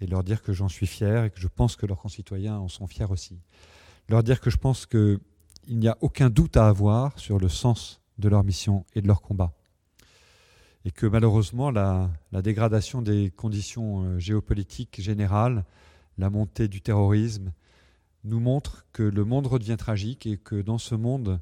et 0.00 0.06
leur 0.06 0.24
dire 0.24 0.42
que 0.42 0.54
j'en 0.54 0.70
suis 0.70 0.86
fier 0.86 1.24
et 1.24 1.30
que 1.30 1.38
je 1.38 1.48
pense 1.48 1.76
que 1.76 1.84
leurs 1.84 2.00
concitoyens 2.00 2.56
en 2.56 2.68
sont 2.68 2.86
fiers 2.86 3.10
aussi 3.10 3.38
leur 4.10 4.24
dire 4.24 4.40
que 4.40 4.50
je 4.50 4.56
pense 4.56 4.86
qu'il 4.86 5.20
n'y 5.68 5.88
a 5.88 5.96
aucun 6.00 6.30
doute 6.30 6.56
à 6.56 6.66
avoir 6.66 7.18
sur 7.18 7.38
le 7.38 7.48
sens 7.48 8.00
de 8.18 8.28
leur 8.28 8.42
mission 8.42 8.84
et 8.94 9.00
de 9.00 9.06
leur 9.06 9.22
combat. 9.22 9.52
Et 10.84 10.90
que 10.90 11.06
malheureusement, 11.06 11.70
la, 11.70 12.10
dégradation 12.32 13.02
des 13.02 13.30
conditions 13.30 14.02
euh, 14.02 14.18
géopolitiques 14.18 15.00
générales, 15.00 15.64
la 16.18 16.28
montée 16.28 16.66
du 16.68 16.80
terrorisme, 16.80 17.52
nous 18.24 18.40
montre 18.40 18.84
que 18.92 19.02
le 19.02 19.24
monde 19.24 19.46
redevient 19.46 19.76
tragique 19.76 20.26
et 20.26 20.36
que 20.36 20.60
dans 20.60 20.78
ce 20.78 20.94
monde 20.94 21.40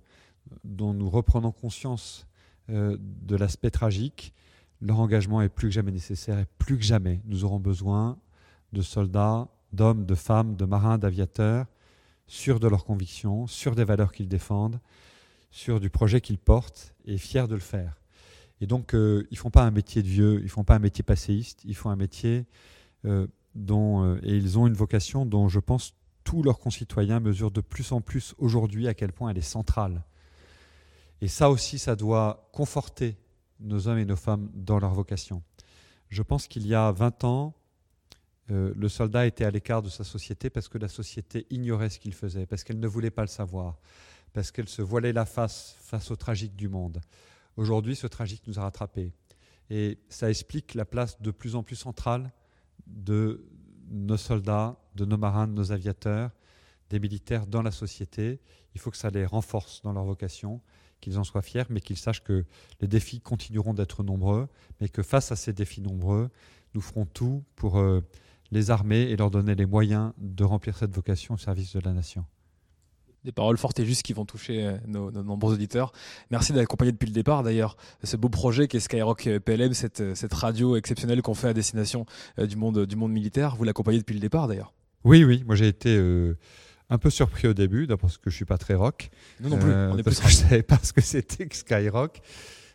dont 0.62 0.92
nous 0.92 1.08
reprenons 1.08 1.52
conscience 1.52 2.26
euh, 2.68 2.96
de 3.00 3.36
l'aspect 3.36 3.70
tragique, 3.70 4.34
leur 4.80 5.00
engagement 5.00 5.40
est 5.40 5.48
plus 5.48 5.68
que 5.68 5.74
jamais 5.74 5.92
nécessaire 5.92 6.38
et 6.38 6.46
plus 6.58 6.76
que 6.76 6.84
jamais 6.84 7.20
nous 7.24 7.44
aurons 7.44 7.58
besoin 7.58 8.18
de 8.72 8.82
soldats, 8.82 9.48
d'hommes, 9.72 10.04
de 10.04 10.14
femmes, 10.14 10.54
de 10.54 10.66
marins, 10.66 10.98
d'aviateurs 10.98 11.66
sûrs 12.28 12.60
de 12.60 12.68
leurs 12.68 12.84
convictions, 12.84 13.46
sûrs 13.46 13.74
des 13.74 13.84
valeurs 13.84 14.12
qu'ils 14.12 14.28
défendent, 14.28 14.80
sûrs 15.50 15.80
du 15.80 15.90
projet 15.90 16.20
qu'ils 16.20 16.38
portent 16.38 16.94
et 17.04 17.18
fiers 17.18 17.48
de 17.48 17.54
le 17.54 17.60
faire. 17.60 18.00
Et 18.60 18.66
donc, 18.66 18.94
euh, 18.94 19.26
ils 19.30 19.34
ne 19.34 19.38
font 19.38 19.50
pas 19.50 19.64
un 19.64 19.70
métier 19.70 20.02
de 20.02 20.08
vieux, 20.08 20.38
ils 20.40 20.44
ne 20.44 20.48
font 20.48 20.64
pas 20.64 20.76
un 20.76 20.80
métier 20.80 21.02
passéiste, 21.02 21.62
ils 21.64 21.74
font 21.74 21.90
un 21.90 21.96
métier 21.96 22.46
euh, 23.04 23.26
dont, 23.54 24.04
euh, 24.04 24.20
et 24.22 24.36
ils 24.36 24.58
ont 24.58 24.66
une 24.66 24.74
vocation 24.74 25.26
dont 25.26 25.48
je 25.48 25.60
pense 25.60 25.94
tous 26.24 26.42
leurs 26.42 26.58
concitoyens 26.58 27.20
mesurent 27.20 27.50
de 27.50 27.60
plus 27.60 27.92
en 27.92 28.00
plus 28.00 28.34
aujourd'hui 28.38 28.86
à 28.88 28.94
quel 28.94 29.12
point 29.12 29.30
elle 29.30 29.38
est 29.38 29.40
centrale. 29.40 30.04
Et 31.20 31.28
ça 31.28 31.50
aussi, 31.50 31.78
ça 31.78 31.96
doit 31.96 32.48
conforter 32.52 33.16
nos 33.60 33.88
hommes 33.88 33.98
et 33.98 34.04
nos 34.04 34.16
femmes 34.16 34.50
dans 34.54 34.78
leur 34.78 34.92
vocation. 34.92 35.42
Je 36.10 36.22
pense 36.22 36.46
qu'il 36.46 36.66
y 36.66 36.74
a 36.74 36.92
20 36.92 37.24
ans, 37.24 37.54
euh, 38.50 38.72
le 38.74 38.88
soldat 38.88 39.26
était 39.26 39.44
à 39.44 39.50
l'écart 39.50 39.82
de 39.82 39.88
sa 39.88 40.04
société 40.04 40.48
parce 40.48 40.68
que 40.68 40.78
la 40.78 40.88
société 40.88 41.46
ignorait 41.50 41.90
ce 41.90 41.98
qu'il 41.98 42.14
faisait, 42.14 42.46
parce 42.46 42.64
qu'elle 42.64 42.80
ne 42.80 42.86
voulait 42.86 43.10
pas 43.10 43.22
le 43.22 43.28
savoir, 43.28 43.78
parce 44.32 44.50
qu'elle 44.50 44.68
se 44.68 44.80
voilait 44.82 45.12
la 45.12 45.26
face 45.26 45.76
face 45.80 46.10
au 46.10 46.16
tragique 46.16 46.56
du 46.56 46.68
monde. 46.68 47.00
Aujourd'hui, 47.56 47.96
ce 47.96 48.06
tragique 48.06 48.46
nous 48.46 48.58
a 48.58 48.62
rattrapés. 48.62 49.12
Et 49.70 49.98
ça 50.08 50.30
explique 50.30 50.74
la 50.74 50.86
place 50.86 51.20
de 51.20 51.30
plus 51.30 51.56
en 51.56 51.62
plus 51.62 51.76
centrale 51.76 52.32
de 52.86 53.44
nos 53.90 54.16
soldats, 54.16 54.78
de 54.94 55.04
nos 55.04 55.18
marins, 55.18 55.46
de 55.46 55.52
nos 55.52 55.72
aviateurs, 55.72 56.30
des 56.88 57.00
militaires 57.00 57.46
dans 57.46 57.62
la 57.62 57.70
société. 57.70 58.40
Il 58.74 58.80
faut 58.80 58.90
que 58.90 58.96
ça 58.96 59.10
les 59.10 59.26
renforce 59.26 59.82
dans 59.82 59.92
leur 59.92 60.04
vocation, 60.04 60.62
qu'ils 61.00 61.18
en 61.18 61.24
soient 61.24 61.42
fiers, 61.42 61.64
mais 61.68 61.80
qu'ils 61.80 61.98
sachent 61.98 62.24
que 62.24 62.46
les 62.80 62.88
défis 62.88 63.20
continueront 63.20 63.74
d'être 63.74 64.02
nombreux, 64.02 64.48
mais 64.80 64.88
que 64.88 65.02
face 65.02 65.32
à 65.32 65.36
ces 65.36 65.52
défis 65.52 65.82
nombreux, 65.82 66.30
nous 66.74 66.80
ferons 66.80 67.04
tout 67.04 67.44
pour... 67.56 67.78
Euh, 67.78 68.00
les 68.50 68.70
armer 68.70 69.02
et 69.02 69.16
leur 69.16 69.30
donner 69.30 69.54
les 69.54 69.66
moyens 69.66 70.12
de 70.18 70.44
remplir 70.44 70.76
cette 70.76 70.94
vocation 70.94 71.34
au 71.34 71.38
service 71.38 71.74
de 71.74 71.80
la 71.80 71.92
nation. 71.92 72.24
Des 73.24 73.32
paroles 73.32 73.58
fortes 73.58 73.80
et 73.80 73.84
justes 73.84 74.02
qui 74.02 74.12
vont 74.12 74.24
toucher 74.24 74.64
euh, 74.64 74.78
nos, 74.86 75.10
nombreux 75.10 75.54
auditeurs. 75.54 75.92
Merci 76.30 76.52
d'accompagner 76.52 76.92
depuis 76.92 77.06
le 77.06 77.12
départ 77.12 77.42
d'ailleurs 77.42 77.76
ce 78.04 78.16
beau 78.16 78.28
projet 78.28 78.68
qu'est 78.68 78.80
Skyrock 78.80 79.26
euh, 79.26 79.40
PLM, 79.40 79.74
cette, 79.74 80.00
euh, 80.00 80.14
cette 80.14 80.32
radio 80.32 80.76
exceptionnelle 80.76 81.20
qu'on 81.20 81.34
fait 81.34 81.48
à 81.48 81.52
destination 81.52 82.06
du 82.38 82.56
monde, 82.56 82.86
du 82.86 82.96
monde 82.96 83.12
militaire. 83.12 83.56
Vous 83.56 83.64
l'accompagnez 83.64 83.98
depuis 83.98 84.14
le 84.14 84.20
départ 84.20 84.46
d'ailleurs. 84.46 84.72
Oui, 85.04 85.24
oui, 85.24 85.42
moi 85.46 85.56
j'ai 85.56 85.68
été 85.68 85.96
un 86.90 86.98
peu 86.98 87.10
surpris 87.10 87.48
au 87.48 87.54
début, 87.54 87.86
d'abord 87.86 88.02
parce 88.02 88.18
que 88.18 88.30
je 88.30 88.36
suis 88.36 88.44
pas 88.44 88.58
très 88.58 88.74
rock. 88.74 89.10
Nous 89.40 89.48
non 89.48 89.58
plus, 89.58 89.72
on 89.72 89.96
est 89.96 90.02
parce 90.02 90.20
que 90.20 90.28
je 90.28 90.34
savais 90.34 90.62
pas 90.62 90.78
ce 90.82 90.92
que 90.92 91.00
c'était 91.00 91.46
que 91.46 91.56
Skyrock. 91.56 92.20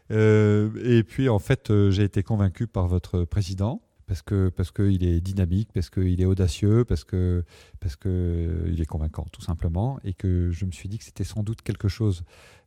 et 0.09 1.03
puis 1.07 1.29
en 1.29 1.39
fait, 1.39 1.71
j'ai 1.89 2.03
été 2.03 2.23
convaincu 2.23 2.67
par 2.67 2.87
votre 2.87 3.23
président 3.25 3.81
parce 4.13 4.21
que 4.21 4.49
parce 4.49 4.69
qu'il 4.69 5.03
est 5.03 5.21
dynamique, 5.21 5.69
parce 5.73 5.89
qu'il 5.89 6.21
est 6.21 6.25
audacieux, 6.25 6.85
parce 6.85 7.03
que 7.03 7.43
parce 7.79 7.95
que 7.95 8.63
il 8.67 8.79
est 8.79 8.85
convaincant 8.85 9.25
tout 9.31 9.41
simplement, 9.41 9.99
et 10.03 10.13
que 10.13 10.51
je 10.51 10.65
me 10.65 10.71
suis 10.71 10.87
dit 10.87 10.99
que 10.99 11.03
c'était 11.03 11.23
sans 11.23 11.41
doute 11.41 11.63
quelque 11.63 11.87
chose 11.87 12.23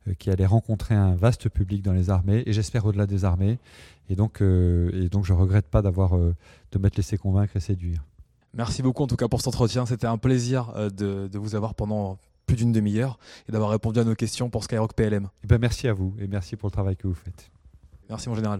euh, 0.09 0.13
qui 0.15 0.29
allait 0.29 0.45
rencontrer 0.45 0.93
un 0.93 1.15
vaste 1.15 1.47
public 1.47 1.81
dans 1.81 1.93
les 1.93 2.09
armées, 2.09 2.43
et 2.45 2.51
j'espère 2.51 2.85
au-delà 2.85 3.05
des 3.05 3.23
armées, 3.23 3.59
et 4.09 4.17
donc 4.17 4.41
euh, 4.41 4.91
et 4.91 5.07
donc 5.07 5.23
je 5.23 5.31
regrette 5.31 5.67
pas 5.67 5.81
d'avoir 5.81 6.17
euh, 6.17 6.35
de 6.73 6.79
m'être 6.79 6.97
laissé 6.97 7.17
convaincre 7.17 7.55
et 7.55 7.61
séduire. 7.61 8.03
Merci 8.53 8.83
beaucoup 8.83 9.03
en 9.03 9.07
tout 9.07 9.15
cas 9.15 9.29
pour 9.29 9.39
cet 9.39 9.47
entretien, 9.47 9.85
c'était 9.85 10.07
un 10.07 10.17
plaisir 10.17 10.73
de, 10.75 11.29
de 11.29 11.39
vous 11.39 11.55
avoir 11.55 11.75
pendant 11.75 12.17
plus 12.45 12.57
d'une 12.57 12.73
demi-heure 12.73 13.19
et 13.47 13.53
d'avoir 13.53 13.69
répondu 13.69 14.01
à 14.01 14.03
nos 14.03 14.15
questions 14.15 14.49
pour 14.49 14.65
Skyrock 14.65 14.95
PLM. 14.95 15.23
Et 15.23 15.27
eh 15.45 15.47
ben 15.47 15.59
merci 15.59 15.87
à 15.87 15.93
vous 15.93 16.13
et 16.19 16.27
merci 16.27 16.57
pour 16.57 16.67
le 16.67 16.73
travail 16.73 16.97
que 16.97 17.07
vous 17.07 17.13
faites. 17.13 17.49
Merci 18.09 18.27
mon 18.27 18.35
général. 18.35 18.59